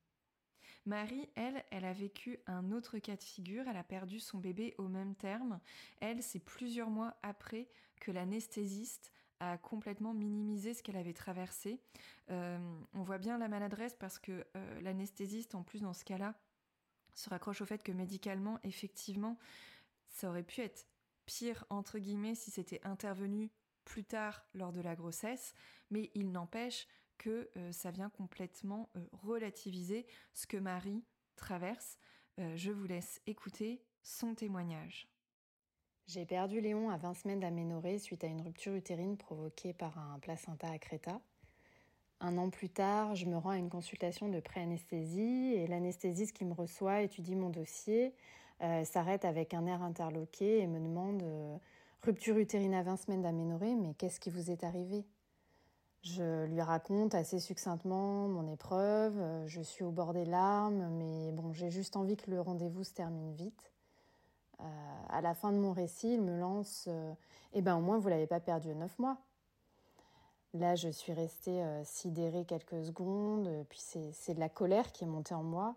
[0.86, 4.76] Marie, elle, elle a vécu un autre cas de figure, elle a perdu son bébé
[4.78, 5.58] au même terme.
[5.98, 7.68] Elle, c'est plusieurs mois après
[8.00, 11.80] que l'anesthésiste a complètement minimisé ce qu'elle avait traversé.
[12.30, 12.58] Euh,
[12.94, 16.36] on voit bien la maladresse parce que euh, l'anesthésiste, en plus dans ce cas-là,
[17.14, 19.38] se raccroche au fait que médicalement, effectivement,
[20.08, 20.86] ça aurait pu être
[21.26, 23.50] pire, entre guillemets, si c'était intervenu
[23.84, 25.54] plus tard lors de la grossesse,
[25.90, 26.86] mais il n'empêche
[27.18, 31.04] que euh, ça vient complètement euh, relativiser ce que Marie
[31.36, 31.98] traverse.
[32.38, 35.08] Euh, je vous laisse écouter son témoignage.
[36.06, 40.18] J'ai perdu Léon à 20 semaines d'aménorrhée suite à une rupture utérine provoquée par un
[40.18, 41.20] placenta accreta.
[42.20, 46.44] Un an plus tard, je me rends à une consultation de pré-anesthésie et l'anesthésiste qui
[46.44, 48.14] me reçoit étudie mon dossier,
[48.62, 51.56] euh, s'arrête avec un air interloqué et me demande euh,
[52.02, 55.04] Rupture utérine à 20 semaines d'aménorrhée, mais qu'est-ce qui vous est arrivé?
[56.02, 61.52] Je lui raconte assez succinctement mon épreuve, je suis au bord des larmes, mais bon,
[61.52, 63.70] j'ai juste envie que le rendez-vous se termine vite.
[64.62, 64.64] Euh,
[65.08, 67.12] à la fin de mon récit, il me lance euh,
[67.52, 69.18] Eh ben au moins, vous l'avez pas perdu à neuf mois.
[70.54, 75.06] Là, je suis restée euh, sidérée quelques secondes, puis c'est de la colère qui est
[75.06, 75.74] montée en moi.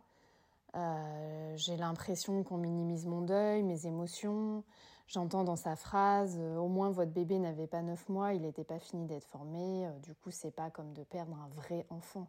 [1.56, 4.64] J'ai l'impression qu'on minimise mon deuil, mes émotions.
[5.06, 8.80] J'entends dans sa phrase Au moins, votre bébé n'avait pas neuf mois, il n'était pas
[8.80, 9.88] fini d'être formé.
[10.02, 12.28] du coup, c'est pas comme de perdre un vrai enfant.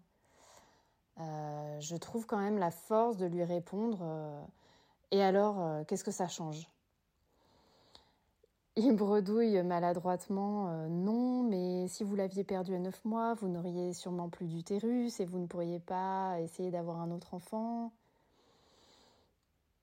[1.16, 4.04] je trouve quand même la force de lui répondre
[5.14, 6.68] et alors, euh, qu'est-ce que ça change?
[8.76, 13.92] Il bredouille maladroitement euh, Non, mais si vous l'aviez perdu à neuf mois, vous n'auriez
[13.92, 17.92] sûrement plus d'utérus et vous ne pourriez pas essayer d'avoir un autre enfant.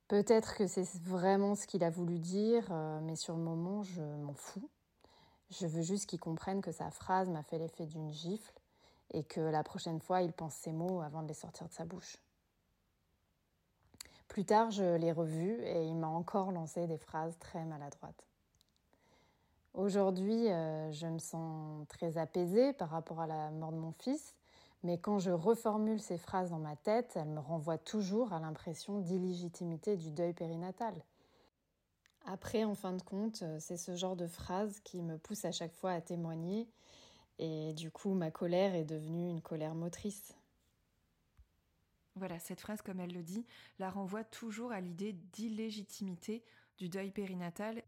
[0.08, 4.02] Peut-être que c'est vraiment ce qu'il a voulu dire, euh, mais sur le moment, je
[4.02, 4.68] m'en fous.
[5.48, 8.52] Je veux juste qu'il comprenne que sa phrase m'a fait l'effet d'une gifle
[9.14, 11.86] et que la prochaine fois, il pense ses mots avant de les sortir de sa
[11.86, 12.18] bouche.
[14.28, 18.26] Plus tard, je l'ai revu et il m'a encore lancé des phrases très maladroites.
[19.74, 24.36] Aujourd'hui, euh, je me sens très apaisée par rapport à la mort de mon fils,
[24.82, 28.98] mais quand je reformule ces phrases dans ma tête, elles me renvoient toujours à l'impression
[28.98, 30.94] d'illégitimité du deuil périnatal.
[32.26, 35.52] Après, en fin de compte, euh, c'est ce genre de phrases qui me pousse à
[35.52, 36.68] chaque fois à témoigner,
[37.38, 40.34] et du coup, ma colère est devenue une colère motrice.
[42.14, 43.46] Voilà, cette phrase, comme elle le dit,
[43.78, 46.44] la renvoie toujours à l'idée d'illégitimité
[46.76, 47.82] du deuil périnatal.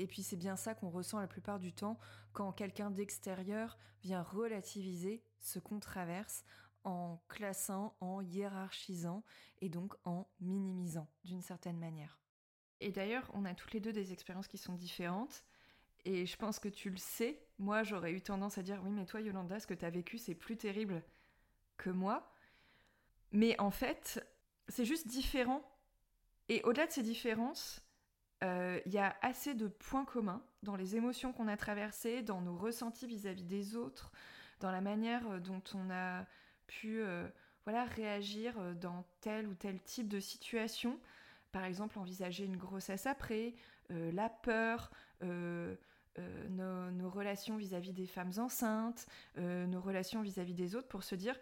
[0.00, 1.98] Et puis c'est bien ça qu'on ressent la plupart du temps
[2.32, 6.42] quand quelqu'un d'extérieur vient relativiser ce qu'on traverse
[6.84, 9.22] en classant, en hiérarchisant
[9.60, 12.18] et donc en minimisant d'une certaine manière.
[12.80, 15.44] Et d'ailleurs, on a toutes les deux des expériences qui sont différentes.
[16.06, 19.04] Et je pense que tu le sais, moi j'aurais eu tendance à dire oui mais
[19.04, 21.02] toi Yolanda, ce que tu as vécu c'est plus terrible
[21.76, 22.32] que moi.
[23.32, 24.26] Mais en fait,
[24.68, 25.62] c'est juste différent.
[26.48, 27.82] Et au-delà de ces différences,
[28.42, 32.40] euh, il y a assez de points communs dans les émotions qu'on a traversées, dans
[32.40, 34.12] nos ressentis vis-à-vis des autres,
[34.60, 36.24] dans la manière euh, dont on a
[36.66, 37.28] pu euh,
[37.64, 40.98] voilà, réagir dans tel ou tel type de situation.
[41.52, 43.54] Par exemple, envisager une grossesse après,
[43.88, 50.86] la peur, nos, relations vis-à-vis des femmes enceintes, nos relations vis à -vis des autres,
[50.86, 51.36] pour se dire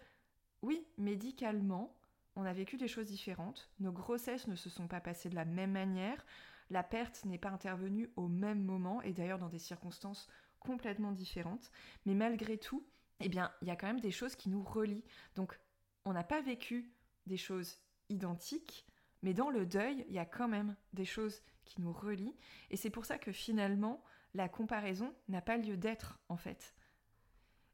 [0.63, 1.95] oui, médicalement,
[2.35, 3.69] on a vécu des choses différentes.
[3.79, 6.25] Nos grossesses ne se sont pas passées de la même manière.
[6.69, 10.27] La perte n'est pas intervenue au même moment et d'ailleurs dans des circonstances
[10.59, 11.71] complètement différentes.
[12.05, 12.85] Mais malgré tout,
[13.21, 15.03] eh bien, il y a quand même des choses qui nous relient.
[15.35, 15.59] Donc,
[16.05, 16.91] on n'a pas vécu
[17.25, 17.79] des choses
[18.09, 18.85] identiques,
[19.21, 22.35] mais dans le deuil, il y a quand même des choses qui nous relient.
[22.69, 24.03] Et c'est pour ça que finalement,
[24.33, 26.75] la comparaison n'a pas lieu d'être, en fait.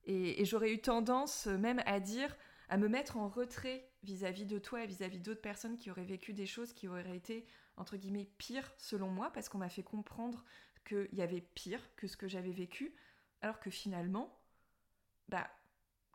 [0.06, 2.36] Et, et j'aurais eu tendance même à dire,
[2.70, 6.34] à me mettre en retrait vis-à-vis de toi et vis-à-vis d'autres personnes qui auraient vécu
[6.34, 7.46] des choses qui auraient été,
[7.78, 10.44] entre guillemets, pires selon moi, parce qu'on m'a fait comprendre
[10.88, 12.96] qu'il y avait pire que ce que j'avais vécu,
[13.42, 14.40] alors que finalement,
[15.30, 15.50] bah,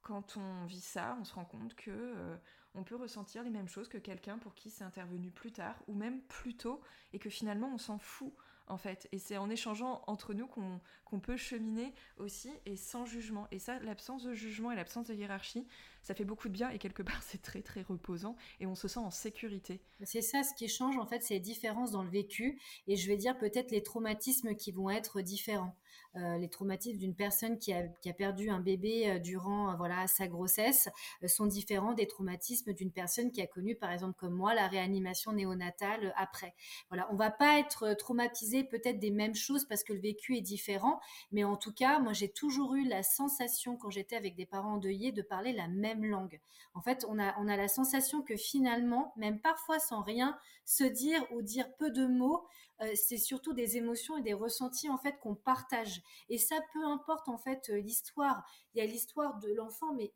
[0.03, 2.37] quand on vit ça, on se rend compte que euh,
[2.75, 5.94] on peut ressentir les mêmes choses que quelqu'un pour qui c'est intervenu plus tard ou
[5.94, 6.81] même plus tôt,
[7.12, 8.33] et que finalement on s'en fout
[8.70, 9.09] en fait.
[9.12, 13.46] Et c'est en échangeant entre nous qu'on peut cheminer aussi et sans jugement.
[13.50, 15.66] Et ça, l'absence de jugement et l'absence de hiérarchie,
[16.02, 18.88] ça fait beaucoup de bien et quelque part c'est très très reposant et on se
[18.88, 19.80] sent en sécurité.
[20.04, 23.09] C'est ça ce qui change en fait, c'est les différences dans le vécu et je
[23.09, 25.76] vais dire peut-être les traumatismes qui vont être différents.
[26.17, 27.85] Euh, les traumatismes d'une personne qui a,
[28.19, 30.89] perdu un bébé euh, durant euh, voilà sa grossesse
[31.29, 35.31] sont différents des traumatismes d'une personne qui a connu par exemple comme moi la réanimation
[35.33, 36.57] néonatale après.
[36.89, 40.41] Voilà, on va pas être traumatisé peut-être des mêmes choses parce que le vécu est
[40.41, 40.99] différent,
[41.31, 44.75] mais en tout cas, moi j'ai toujours eu la sensation quand j'étais avec des parents
[44.75, 46.41] endeuillés de parler la même langue.
[46.75, 50.83] En fait, on a on a la sensation que finalement, même parfois sans rien se
[50.83, 52.49] dire ou dire peu de mots,
[52.83, 56.03] euh, c'est surtout des émotions et des ressentis en fait qu'on partage.
[56.29, 58.43] Et ça, peu importe en fait euh, l'histoire.
[58.75, 60.12] Il y a l'histoire de l'enfant, mais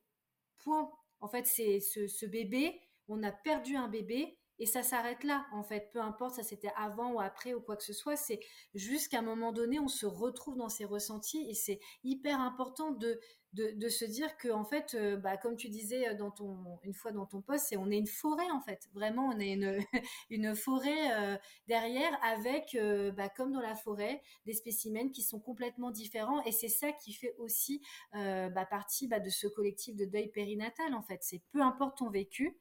[0.59, 0.91] point.
[1.21, 2.81] En fait, c'est ce, bébé.
[3.09, 6.73] On a perdu un bébé et ça s'arrête là en fait peu importe ça c'était
[6.77, 8.39] avant ou après ou quoi que ce soit c'est
[8.73, 13.19] jusqu'à un moment donné on se retrouve dans ces ressentis et c'est hyper important de
[13.55, 16.95] de, se dire que en fait, euh, bah, comme tu disais euh, dans ton, une
[16.95, 18.89] fois dans ton poste, c'est on est une forêt en fait.
[18.93, 19.79] Vraiment, on est une,
[20.31, 21.37] une forêt euh,
[21.69, 22.77] derrière avec,
[23.17, 26.43] bah, comme dans la forêt, des spécimens qui sont complètement différents.
[26.45, 27.81] Et c'est ça qui fait aussi
[28.13, 31.19] bah, partie de ce collectif de deuil périnatal en fait.
[31.23, 32.59] C'est peu importe ton vécu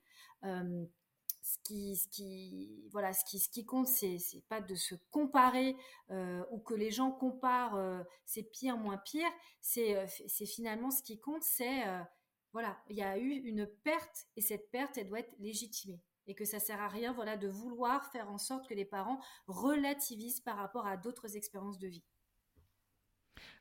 [1.43, 5.75] ce qui, ce voilà, ce qui, compte, c'est, pas de se comparer
[6.09, 9.29] euh, ou que les gens comparent, euh, c'est pire, moins pire.
[9.59, 11.83] C'est, euh, c'est finalement ce qui compte, c'est,
[12.53, 16.45] voilà, il y a eu une perte et cette perte, doit être légitimée et que
[16.45, 20.55] ça sert à rien, voilà, de vouloir faire en sorte que les parents relativisent par
[20.55, 22.05] rapport à d'autres expériences de vie.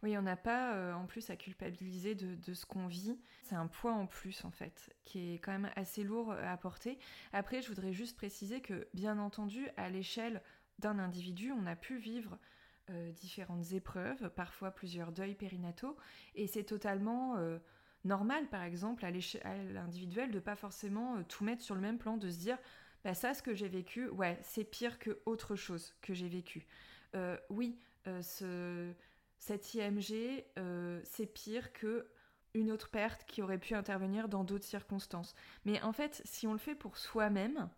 [0.03, 3.17] Oui, on n'a pas euh, en plus à culpabiliser de, ce qu'on vit.
[3.45, 6.99] C'est un poids en plus en fait, qui est quand même assez lourd à porter.
[7.33, 10.43] Après, je voudrais juste préciser que, bien entendu, à l'échelle
[10.81, 12.37] d'un individu, on a pu vivre
[12.91, 15.97] euh, différentes épreuves, parfois plusieurs deuils périnataux,
[16.35, 17.59] et c'est totalement euh,
[18.05, 22.17] normal, par exemple, à l'échelle individuelle, de pas forcément tout mettre sur le même plan,
[22.17, 22.59] de se dire,
[23.05, 26.67] bah ça, ce que j'ai vécu, ouais, c'est pire que autre chose que j'ai vécu.
[27.51, 28.93] oui, ce
[29.43, 32.07] cette IMG, euh, c'est pire que
[32.55, 35.35] une autre perte qui aurait pu intervenir dans d'autres circonstances.
[35.65, 37.69] Mais en fait, si on le fait pour soi-même,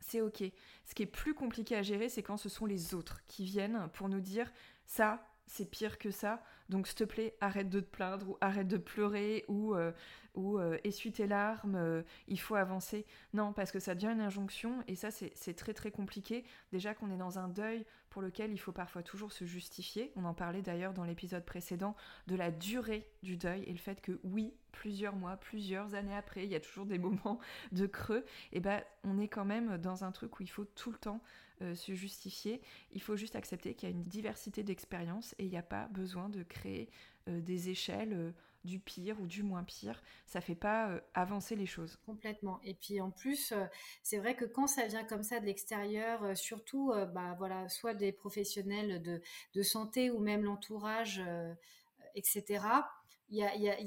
[0.00, 0.42] c'est ok.
[0.86, 3.90] Ce qui est plus compliqué à gérer, c'est quand ce sont les autres qui viennent
[3.92, 4.50] pour nous dire
[4.86, 6.42] ça, c'est pire que ça.
[6.70, 9.92] Donc, s'il te plaît, arrête de te plaindre ou arrête de pleurer ou, euh,
[10.36, 13.04] ou euh, essuie tes larmes, euh, il faut avancer.
[13.32, 16.44] Non, parce que ça devient une injonction et ça, c'est très très compliqué.
[16.70, 20.12] Déjà qu'on est dans un deuil pour lequel il faut parfois toujours se justifier.
[20.14, 21.96] On en parlait d'ailleurs dans l'épisode précédent
[22.26, 26.44] de la durée du deuil et le fait que oui, plusieurs mois, plusieurs années après,
[26.44, 27.40] il y a toujours des moments
[27.72, 28.24] de creux.
[28.52, 31.20] Et ben, on est quand même dans un truc où il faut tout le temps
[31.62, 32.60] euh, se justifier.
[32.92, 35.88] Il faut juste accepter qu'il y a une diversité d'expériences et il n'y a pas
[35.88, 36.90] besoin de créer
[37.26, 38.32] des échelles
[38.66, 40.02] du pire ou du moins pire.
[40.26, 41.96] Ça fait pas avancer les choses.
[42.04, 42.60] Complètement.
[42.64, 43.54] Et puis en plus,
[44.02, 48.12] c'est vrai que quand ça vient comme ça de l'extérieur, surtout, bah voilà, soit des
[48.12, 49.02] professionnels
[49.54, 51.22] de, santé ou même l'entourage,
[52.14, 52.60] etc
[53.28, 53.38] il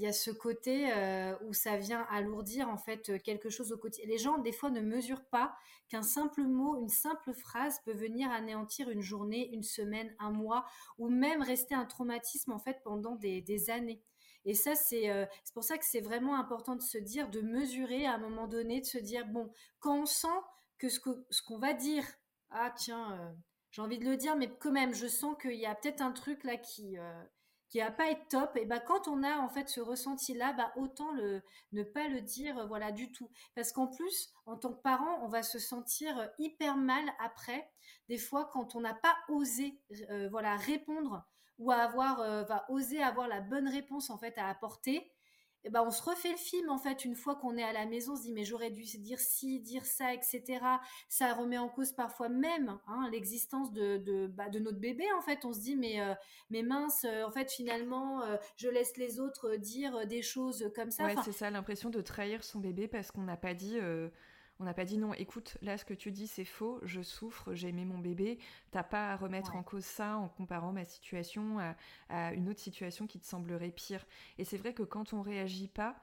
[0.02, 4.10] y a, ce côté euh, où ça vient alourdir en fait quelque chose au quotidien.
[4.10, 5.56] Les gens des fois ne mesurent pas
[5.88, 10.66] qu'un simple mot, une simple phrase peut venir anéantir une journée, une semaine, un mois,
[10.98, 14.02] ou même rester un traumatisme en fait pendant des, années.
[14.46, 18.06] Et ça, euh, c'est pour ça que c'est vraiment important de se dire, de mesurer
[18.06, 20.28] à un moment donné, de se dire bon, quand on sent
[20.78, 22.06] que ce qu'on va dire,
[22.50, 23.32] ah tiens, euh,
[23.72, 26.12] j'ai envie de le dire, mais quand même, je sens qu'il y a peut-être un
[26.12, 26.98] truc là qui
[27.70, 30.54] qui va pas être top, et ben quand on a en fait ce ressenti là,
[30.54, 34.58] bah autant le ne pas le dire euh, voilà du tout, parce qu'en plus en
[34.58, 37.70] tant que parent, on va se sentir euh, hyper mal après,
[38.08, 39.80] des fois quand on n'a pas osé
[40.10, 41.24] euh, voilà répondre
[41.60, 45.12] ou à avoir va oser avoir la bonne réponse en fait à apporter,
[45.66, 47.86] eh ben, on se refait le film en fait une fois qu'on est à la
[47.86, 50.60] maison, on se dit mais j'aurais dû dire ci, dire ça, etc.
[51.10, 55.22] Ça remet en cause parfois même hein, l'existence de, de, bah, de, notre bébé en
[55.22, 55.44] fait.
[55.44, 56.14] On se dit mais, euh,
[56.50, 60.92] mais mince, euh, en fait finalement euh, je laisse les autres dire des choses comme
[60.92, 61.06] ça.
[61.06, 63.78] Ouais, c'est ça, l'impression de trahir son bébé parce qu'on n'a pas dit
[64.60, 67.54] on n'a pas dit non, écoute, là ce que tu dis c'est faux, je souffre,
[67.54, 68.40] j'ai aimé mon bébé,
[68.72, 71.60] t'as pas à remettre en cause ça en comparant ma situation
[72.10, 74.06] à, une autre situation qui te semblerait pire.
[74.38, 75.96] Et c'est vrai que quand on réagit pas,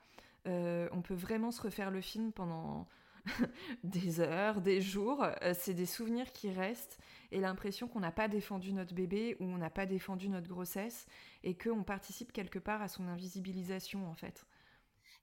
[0.47, 2.89] euh, on peut vraiment se refaire le film pendant
[3.85, 5.25] des heures, des jours.
[5.25, 6.99] Euh, c'est des souvenirs qui restent
[7.33, 11.07] et l'impression qu'on n'a pas défendu notre bébé ou on n'a pas défendu notre grossesse
[11.43, 14.47] et qu'on participe quelque part à son invisibilisation en fait.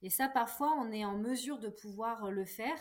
[0.03, 2.77] Et ça, parfois, on est en mesure de pouvoir le faire.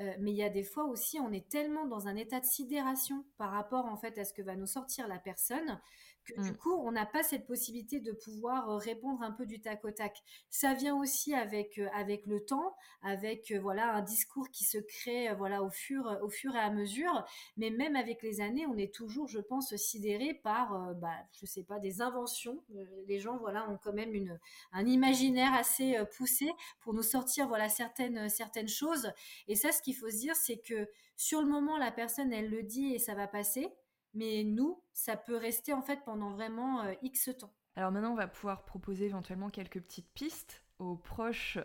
[0.00, 2.44] Euh, mais il y a des fois aussi, on est tellement dans un état de
[2.44, 5.80] sidération par rapport en fait à ce que va nous sortir la personne
[6.24, 6.56] que du mm.
[6.56, 9.90] coup, on n'a pas cette possibilité de pouvoir euh, répondre un peu du tac au
[9.90, 10.22] tac.
[10.50, 15.32] Ça vient aussi avec euh, avec le temps, avec voilà un discours qui se crée
[15.34, 17.24] voilà au fur au fur et à mesure.
[17.56, 21.62] Mais même avec les années, on est toujours, je pense, sidéré par bah je sais
[21.62, 22.64] pas des inventions.
[23.06, 24.38] les gens voilà ont quand même une
[24.72, 29.12] un imaginaire assez poussé pour nous sortir voilà certaines certaines choses.
[29.46, 32.62] Et ça, qu'il faut se dire, c'est que sur le moment, la personne, elle le
[32.62, 33.68] dit et ça va passer.
[34.14, 37.52] Mais nous, ça peut rester en fait pendant vraiment euh, X temps.
[37.76, 41.58] Alors maintenant, on va pouvoir proposer éventuellement quelques petites pistes aux proches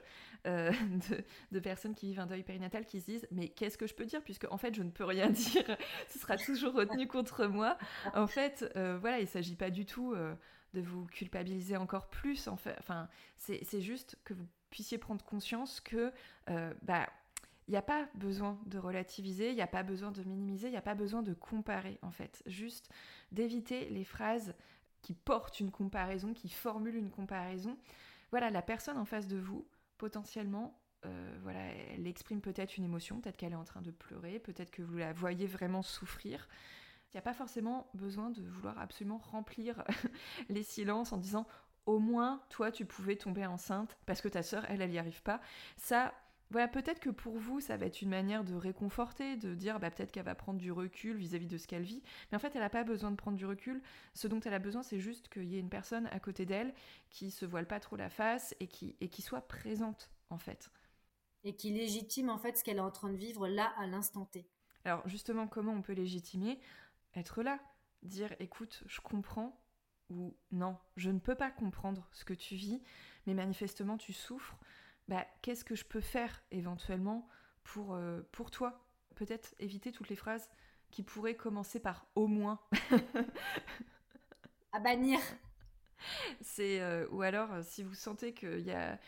[0.48, 0.72] euh,
[1.52, 4.06] de, personnes qui vivent un deuil périnatal qui se disent mais qu'est-ce que je peux
[4.06, 4.24] dire?
[4.24, 5.78] Puisque en fait je ne peux rien dire.
[6.10, 7.78] Ce sera toujours retenu contre moi.
[8.14, 10.16] En fait euh, voilà il s'agit pas du tout
[10.74, 12.48] de vous culpabiliser encore plus.
[12.48, 16.12] Enfin c'est juste que vous puissiez prendre conscience que
[16.82, 17.08] bah
[17.70, 20.72] il n'y a pas besoin de relativiser, il n'y a pas besoin de minimiser, il
[20.72, 22.42] n'y a pas besoin de comparer en fait.
[22.48, 22.90] Juste
[23.32, 24.56] d'éviter les phrases
[25.04, 27.78] qui portent une comparaison, qui formulent une comparaison.
[28.32, 29.68] Voilà, la personne en face de vous,
[30.00, 31.60] potentiellement, euh, voilà,
[31.94, 34.98] elle exprime peut-être une émotion, peut-être qu'elle est en train de pleurer, peut-être que vous
[34.98, 36.48] la voyez vraiment souffrir.
[37.14, 39.84] Il n'y a pas forcément besoin de vouloir absolument remplir
[40.50, 41.46] les silences en disant
[41.86, 45.22] au moins toi tu pouvais tomber enceinte parce que ta sœur elle elle n'y arrive
[45.22, 45.40] pas.
[45.78, 46.16] Ça
[46.52, 49.92] voilà, peut-être que pour vous, ça va être une manière de réconforter, de dire bah,
[49.92, 52.02] peut-être qu'elle va prendre du recul vis-à-vis de ce qu'elle vit.
[52.32, 53.84] Mais en fait, elle n'a pas besoin de prendre du recul.
[54.16, 56.74] Ce dont elle a besoin, c'est juste qu'il y ait une personne à côté d'elle
[57.12, 60.72] qui se voile pas trop la face et qui, et qui soit présente, en fait.
[61.44, 64.26] Et qui légitime, en fait, ce qu'elle est en train de vivre là, à l'instant
[64.26, 64.50] T.
[64.86, 66.60] Alors, justement, comment on peut légitimer?
[67.16, 67.60] Être là.
[68.02, 69.62] Dire écoute, je comprends,
[70.10, 72.82] ou non, je ne peux pas comprendre ce que tu vis,
[73.28, 74.58] mais manifestement tu souffres
[75.10, 77.28] bah, qu'est-ce que je peux faire éventuellement
[77.64, 78.86] pour, euh, pour toi?
[79.16, 80.48] Peut-être éviter toutes les phrases
[80.92, 82.60] qui pourraient commencer par au moins.
[84.72, 85.20] à bannir.
[86.42, 89.00] C'est euh, ou alors euh, si vous sentez que y a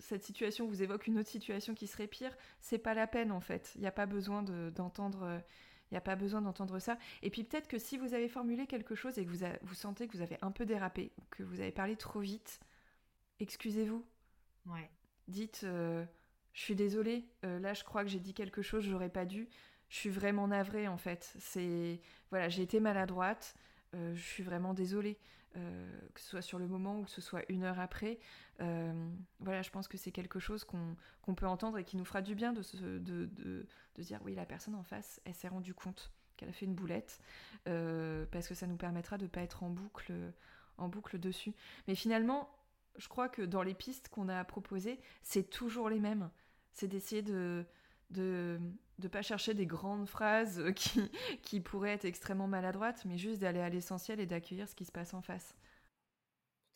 [0.00, 3.40] cette situation vous évoque une autre situation qui serait pire, c'est pas la peine en
[3.40, 3.70] fait.
[3.76, 5.40] Il n'y a pas besoin d'entendre.
[5.88, 6.98] il n'y a pas besoin d'entendre ça.
[7.22, 10.08] Et puis peut-être que si vous avez formulé quelque chose et que vous, vous sentez
[10.08, 12.58] que vous avez un peu dérapé, que vous avez parlé trop vite,
[13.38, 14.04] excusez-vous.
[14.66, 14.90] Ouais
[15.28, 16.04] dites euh,
[16.52, 19.48] je suis désolée, euh, là je crois que j'ai dit quelque chose, j'aurais pas dû.
[19.88, 21.34] Je suis vraiment navrée en fait.
[21.38, 22.00] C'est
[22.30, 23.54] voilà, j'ai été maladroite.
[23.94, 25.18] Euh, je suis vraiment désolée,
[25.54, 28.18] que ce soit sur le moment ou que ce soit une heure après.
[28.58, 32.34] voilà, je pense que c'est quelque chose qu'on peut entendre et qui nous fera du
[32.34, 33.66] bien de, se, de, de,
[33.98, 37.18] dire oui, la personne en face, elle s'est rendue compte qu'elle a fait une boulette,
[37.64, 40.12] parce que ça nous permettra de ne pas être en boucle,
[40.76, 41.54] en boucle dessus.
[41.88, 42.48] Mais finalement,
[42.98, 46.30] je crois que dans les pistes qu'on a proposées, c'est toujours les mêmes.
[46.72, 47.64] C'est d'essayer de
[48.10, 51.10] ne pas chercher des grandes phrases qui,
[51.42, 54.92] qui pourraient être extrêmement maladroites, mais juste d'aller à l'essentiel et d'accueillir ce qui se
[54.92, 55.54] passe en face.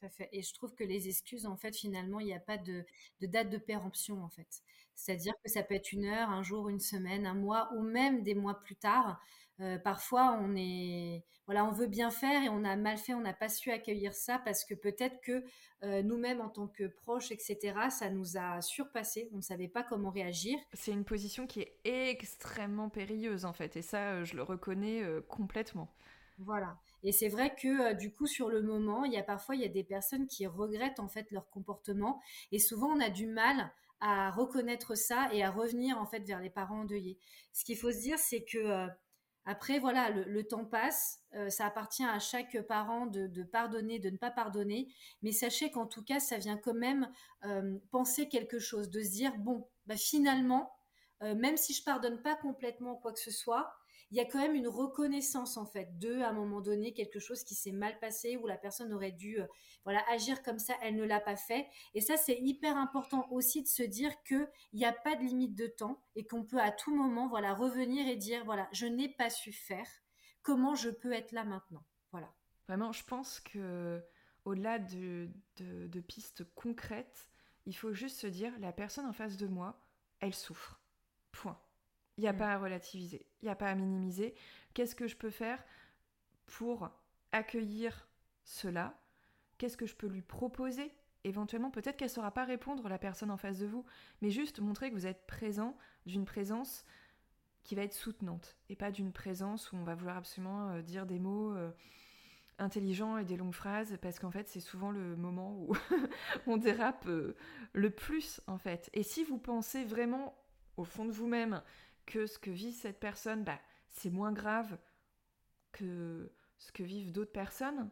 [0.00, 0.28] Tout à fait.
[0.32, 2.84] Et je trouve que les excuses, en fait, finalement, il n'y a pas de,
[3.20, 4.62] de, date de péremption, en fait.
[4.94, 8.22] C'est-à-dire que ça peut être une heure, un jour, une semaine, un mois, ou même
[8.22, 9.20] des mois plus tard.
[9.62, 13.20] Euh, parfois, on est, voilà, on veut bien faire et on a mal fait, on
[13.20, 15.44] n'a pas su accueillir ça parce que peut-être que
[15.84, 19.28] euh, nous-mêmes, en tant que proches, etc., ça nous a surpassé.
[19.32, 20.58] On ne savait pas comment réagir.
[20.72, 25.04] C'est une position qui est extrêmement périlleuse, en fait, et ça, euh, je le reconnais
[25.28, 25.94] complètement.
[26.38, 26.76] Voilà.
[27.04, 29.64] Et c'est vrai que du coup, sur le moment, il y a parfois il y
[29.64, 33.70] a des personnes qui regrettent en fait leur comportement, et souvent on a du mal
[34.00, 37.18] à reconnaître ça et à revenir en fait vers les parents endeuillés.
[37.52, 38.88] Ce qu'il faut se dire, c'est que
[39.44, 44.16] après, voilà, le, temps passe, euh, ça appartient à chaque parent de, pardonner, de ne
[44.16, 44.88] pas pardonner,
[45.22, 47.10] mais sachez qu'en tout cas, ça vient quand même
[47.44, 50.72] euh, penser quelque chose, de se dire, bon, bah, finalement,
[51.22, 53.74] euh, même si je pardonne pas complètement quoi que ce soit,
[54.12, 57.18] il y a quand même une reconnaissance en fait de à un moment donné quelque
[57.18, 59.46] chose qui s'est mal passé où la personne aurait dû euh,
[59.84, 61.66] voilà agir comme ça elle ne l'a pas fait.
[61.94, 65.22] Et ça c'est hyper important aussi de se dire que il n'y a pas de
[65.22, 68.84] limite de temps et qu'on peut à tout moment voilà revenir et dire voilà je
[68.84, 69.88] n'ai pas su faire
[70.42, 71.84] comment je peux être là maintenant?
[72.10, 72.30] Voilà.
[72.68, 74.04] Vraiment je pense que
[74.44, 77.30] au-delà de, de pistes concrètes
[77.64, 79.82] il faut juste se dire la personne en face de moi
[80.20, 80.82] elle souffre.
[81.30, 81.58] Point
[82.16, 82.38] il n'y a mm.
[82.38, 84.34] pas à relativiser, il n'y a pas à minimiser.
[84.74, 85.62] Qu'est-ce que je peux faire
[86.46, 86.90] pour
[87.32, 88.08] accueillir
[88.44, 88.98] cela?
[89.58, 90.92] Qu'est-ce que je peux lui proposer?
[91.24, 93.84] Éventuellement, peut-être qu'elle ne saura pas répondre, la personne en face de vous,
[94.20, 96.84] mais juste montrer que vous êtes présent d'une présence
[97.64, 101.06] qui va être soutenante et pas d'une présence où on va vouloir absolument euh, dire
[101.06, 101.70] des mots euh,
[102.58, 105.76] intelligents et des longues phrases parce qu'en fait c'est souvent le moment où
[106.46, 107.36] on dérape euh,
[107.72, 108.90] le plus en fait.
[108.94, 110.36] Et si vous pensez vraiment
[110.76, 111.62] au fond de vous-même
[112.12, 113.58] que ce que vit cette personne, bah,
[113.88, 114.78] c'est moins grave
[115.72, 117.90] que ce que vivent d'autres personnes,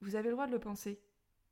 [0.00, 1.02] vous avez le droit de le penser.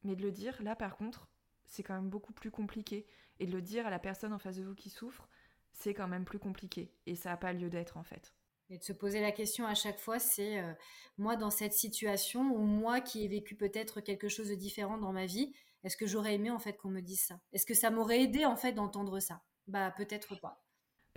[0.05, 1.28] Mais de le dire, là par contre,
[1.66, 3.09] c'est quand même beaucoup plus compliqué.
[3.40, 5.28] Et de le dire à la personne en face de vous qui souffre,
[5.72, 6.94] c'est quand même plus compliqué.
[7.07, 8.32] Et ça n'a pas lieu d'être en fait.
[8.70, 10.72] Et de se poser la question à chaque fois, c'est euh,
[11.16, 15.12] moi dans cette situation, ou moi qui ai vécu peut-être quelque chose de différent dans
[15.12, 17.40] ma vie, est-ce que j'aurais aimé en fait qu'on me dise ça?
[17.53, 19.42] Est-ce que ça m'aurait aidé en fait d'entendre ça?
[19.66, 20.64] Bah peut-être pas.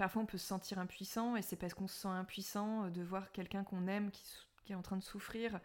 [0.01, 3.03] Parfois, on peut se sentir impuissant, et c'est parce qu'on se sent impuissant euh, de
[3.03, 4.23] voir quelqu'un qu'on aime qui,
[4.71, 5.59] est en train de souffrir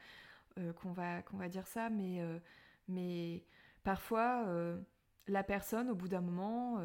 [0.59, 1.89] euh, qu'on va, qu'on va dire ça.
[1.89, 2.39] Mais, euh,
[2.87, 3.47] mais
[3.82, 4.45] parfois,
[5.26, 6.78] la personne, au bout d'un moment,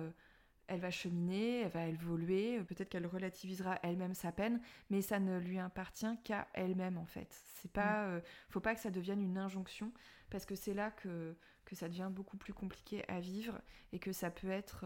[0.67, 5.37] elle va cheminer, elle va évoluer, peut-être qu'elle relativisera elle-même sa peine, mais ça ne
[5.37, 7.35] lui appartient qu'à elle-même en fait.
[7.55, 8.21] C'est pas, mm.
[8.47, 9.91] faut pas que ça devienne une injonction,
[10.29, 11.35] parce que c'est là que,
[11.65, 13.59] que ça devient beaucoup plus compliqué à vivre
[13.91, 14.85] et que ça peut être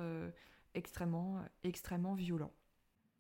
[0.76, 2.54] extrêmement, extrêmement violent.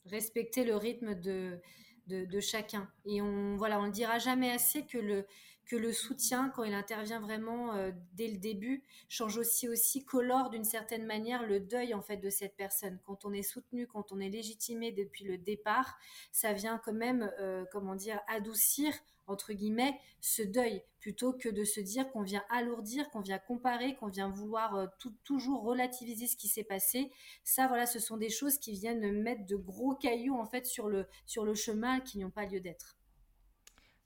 [0.05, 1.59] Respecter le rythme de,
[2.07, 2.87] de, chacun.
[3.05, 5.25] Et on voilà, on ne dira jamais assez que le,
[5.65, 10.49] que le soutien, quand il intervient vraiment euh, dès le début, change aussi aussi colore
[10.49, 12.99] d'une certaine manière le deuil en fait de cette personne.
[13.03, 15.97] Quand on est soutenu, quand on est légitimé depuis le départ,
[16.31, 18.93] ça vient quand même, euh, comment dire, adoucir
[19.27, 23.95] entre guillemets ce deuil plutôt que de se dire qu'on vient alourdir, qu'on vient comparer,
[23.95, 24.87] qu'on vient vouloir euh,
[25.23, 27.11] toujours relativiser ce qui s'est passé.
[27.43, 30.89] Ça, voilà, ce sont des choses qui viennent mettre de gros cailloux en fait sur
[30.89, 32.97] le sur le chemin qui n'ont pas lieu d'être.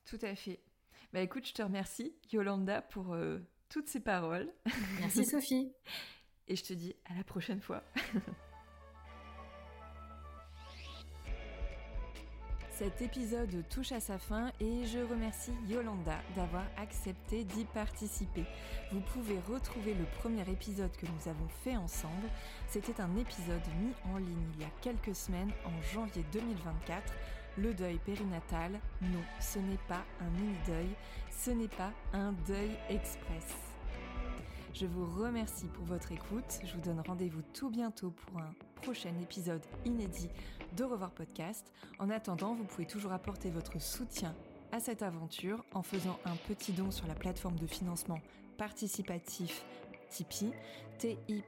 [0.06, 0.62] Tout à fait.
[1.12, 4.48] Bah écoute, je te remercie, Yolanda, pour euh, toutes ces paroles.
[5.00, 5.74] Merci Sophie.
[6.48, 7.84] Et je te dis à la prochaine fois.
[12.72, 18.46] Cet épisode touche à sa fin et je remercie Yolanda d'avoir accepté d'y participer.
[18.94, 22.30] Vous pouvez retrouver le premier épisode que nous avons fait ensemble.
[22.70, 27.14] C'était un épisode mis en ligne il y a quelques semaines en janvier 2024
[27.60, 30.90] le deuil périnatal, non, ce n'est pas un mini-deuil,
[31.32, 33.56] ce n'est pas un deuil express.
[34.74, 36.60] Je vous remercie pour votre écoute.
[36.64, 40.30] Je vous donne rendez-vous tout bientôt pour un prochain épisode inédit
[40.78, 41.74] de Revoir Podcast.
[41.98, 44.34] En attendant, vous pouvez toujours apporter votre soutien
[44.72, 48.20] à cette aventure en faisant un petit don sur la plateforme de financement
[48.58, 49.66] participatif
[50.10, 50.52] Tipeee,
[50.98, 51.44] tipeee.com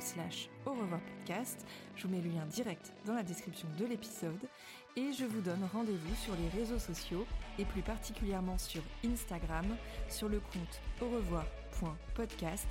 [0.00, 1.64] slash au revoir podcast.
[1.96, 4.48] Je vous mets le lien direct dans la description de l'épisode
[4.96, 7.26] et je vous donne rendez-vous sur les réseaux sociaux
[7.58, 9.66] et plus particulièrement sur Instagram
[10.08, 12.66] sur le compte au revoir.podcast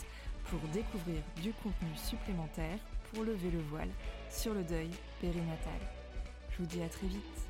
[0.45, 2.79] pour découvrir du contenu supplémentaire
[3.13, 3.89] pour lever le voile
[4.29, 4.91] sur le deuil
[5.21, 5.79] périnatal.
[6.51, 7.48] Je vous dis à très vite.